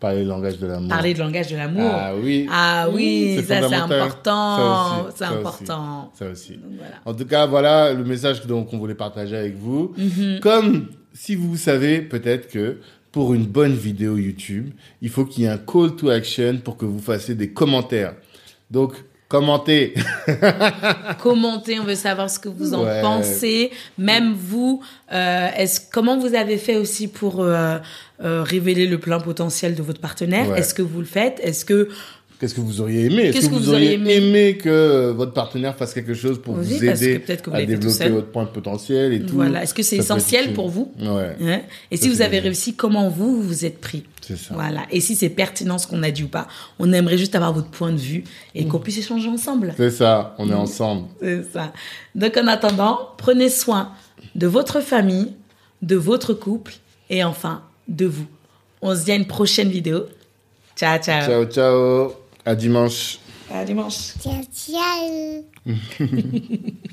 Parler 0.00 0.22
le 0.22 0.28
langage 0.28 0.58
de 0.58 0.66
l'amour 0.66 0.88
Parler 0.88 1.14
de 1.14 1.18
langage 1.18 1.50
de 1.50 1.56
l'amour. 1.56 1.90
Ah 1.92 2.12
oui. 2.20 2.46
Ah 2.50 2.88
oui, 2.92 3.42
ça 3.46 3.68
c'est 3.68 3.74
important. 3.74 5.08
C'est 5.14 5.24
important. 5.24 6.10
aussi, 6.12 6.18
Ça 6.18 6.30
aussi. 6.30 6.52
Donc, 6.52 6.72
voilà. 6.78 6.94
En 7.04 7.14
tout 7.14 7.26
cas, 7.26 7.46
voilà 7.46 7.92
le 7.92 8.04
message 8.04 8.46
donc 8.46 8.70
qu'on 8.70 8.78
voulait 8.78 8.94
partager 8.94 9.36
avec 9.36 9.56
vous. 9.56 9.94
Mhm. 9.96 10.40
Comme 10.40 10.88
si 11.12 11.34
vous 11.34 11.56
savez 11.56 12.00
peut-être 12.00 12.48
que 12.48 12.78
pour 13.12 13.34
une 13.34 13.46
bonne 13.46 13.74
vidéo 13.74 14.16
YouTube, 14.16 14.70
il 15.02 15.08
faut 15.08 15.24
qu'il 15.24 15.44
y 15.44 15.46
ait 15.46 15.50
un 15.50 15.58
call 15.58 15.96
to 15.96 16.10
action 16.10 16.58
pour 16.62 16.76
que 16.76 16.84
vous 16.84 17.00
fassiez 17.00 17.34
des 17.34 17.52
commentaires. 17.52 18.14
Donc, 18.70 18.92
commentez. 19.28 19.94
Commentez, 21.22 21.78
on 21.80 21.84
veut 21.84 21.94
savoir 21.94 22.30
ce 22.30 22.38
que 22.38 22.48
vous 22.48 22.74
en 22.74 22.84
Ouais. 22.84 23.00
pensez. 23.02 23.70
Même 23.98 24.32
vous, 24.34 24.82
euh, 25.12 25.48
est-ce 25.56 25.80
comment 25.92 26.18
vous 26.18 26.34
avez 26.34 26.56
fait 26.56 26.76
aussi 26.76 27.08
pour 27.08 27.40
euh, 27.42 27.78
euh, 28.24 28.42
révéler 28.42 28.86
le 28.86 28.98
plein 28.98 29.20
potentiel 29.20 29.74
de 29.74 29.82
votre 29.82 30.00
partenaire? 30.00 30.48
Ouais. 30.50 30.60
Est-ce 30.60 30.74
que 30.74 30.82
vous 30.82 31.00
le 31.00 31.06
faites? 31.06 31.40
Est-ce 31.42 31.64
que 31.64 31.88
Qu'est-ce 32.38 32.54
que 32.54 32.60
vous 32.60 32.80
auriez 32.80 33.06
aimé? 33.06 33.22
Est-ce 33.24 33.32
Qu'est-ce 33.32 33.48
que, 33.50 33.54
vous 33.56 33.68
auriez 33.70 33.94
aimé, 33.94 34.56
que 34.56 34.68
euh, 34.68 35.12
votre 35.12 35.32
partenaire 35.32 35.74
fasse 35.76 35.92
quelque 35.92 36.14
chose 36.14 36.40
pour 36.40 36.56
Oui, 36.56 36.64
vous 36.64 36.78
que 36.78 36.84
aider 36.84 37.20
que 37.20 37.50
vous 37.50 37.56
à 37.56 37.64
développer 37.64 38.08
votre 38.10 38.28
point 38.28 38.44
de 38.44 38.50
potentiel 38.50 39.12
et 39.12 39.20
tout 39.26 39.34
voilà, 39.34 39.64
est-ce 39.64 39.74
que 39.74 39.82
c'est 39.82 39.96
essentiel 39.96 40.52
pour 40.52 40.68
vous? 40.68 40.92
Ouais, 41.00 41.34
Hein? 41.40 41.60
Et 41.90 41.96
Ça, 41.96 42.04
si 42.04 42.08
vous 42.08 42.22
avez 42.22 42.38
réussi, 42.38 42.74
comment 42.74 43.08
vous 43.08 43.42
vous 43.42 43.64
êtes 43.64 43.80
pris? 43.80 44.04
Ça. 44.22 44.34
Voilà. 44.54 44.82
Et 44.92 45.00
si 45.00 45.16
c'est 45.16 45.30
pertinent 45.30 45.78
ce 45.78 45.86
qu'on 45.86 46.02
a 46.02 46.10
dit 46.10 46.22
ou 46.22 46.28
pas, 46.28 46.46
on 46.78 46.92
aimerait 46.92 47.16
juste 47.18 47.34
avoir 47.34 47.52
votre 47.52 47.70
point 47.70 47.90
de 47.92 47.96
vue 47.98 48.24
et 48.54 48.64
Mmh. 48.64 48.68
qu'on 48.68 48.78
puisse 48.78 48.98
échanger 48.98 49.28
ensemble. 49.28 49.74
C'est 49.76 49.90
ça, 49.90 50.34
on 50.38 50.48
est 50.50 50.54
ensemble. 50.54 51.06
C'est 51.20 51.42
ça. 51.52 51.72
Donc 52.14 52.36
en 52.36 52.46
attendant, 52.46 52.98
prenez 53.16 53.48
soin 53.48 53.92
de 54.34 54.46
votre 54.46 54.80
famille, 54.80 55.32
de 55.82 55.96
votre 55.96 56.34
couple 56.34 56.74
et 57.10 57.24
enfin 57.24 57.62
de 57.88 58.06
vous. 58.06 58.26
On 58.82 58.94
se 58.94 59.04
dit 59.06 59.12
à 59.12 59.14
une 59.16 59.26
prochaine 59.26 59.70
vidéo. 59.70 60.04
Ciao, 60.76 60.98
ciao. 61.02 61.22
Ciao, 61.26 61.44
ciao. 61.46 62.27
À 62.48 62.54
dimanche. 62.54 63.18
À 63.52 63.62
dimanche. 63.62 64.14
Ciao, 64.22 64.40
ciao. 64.50 65.44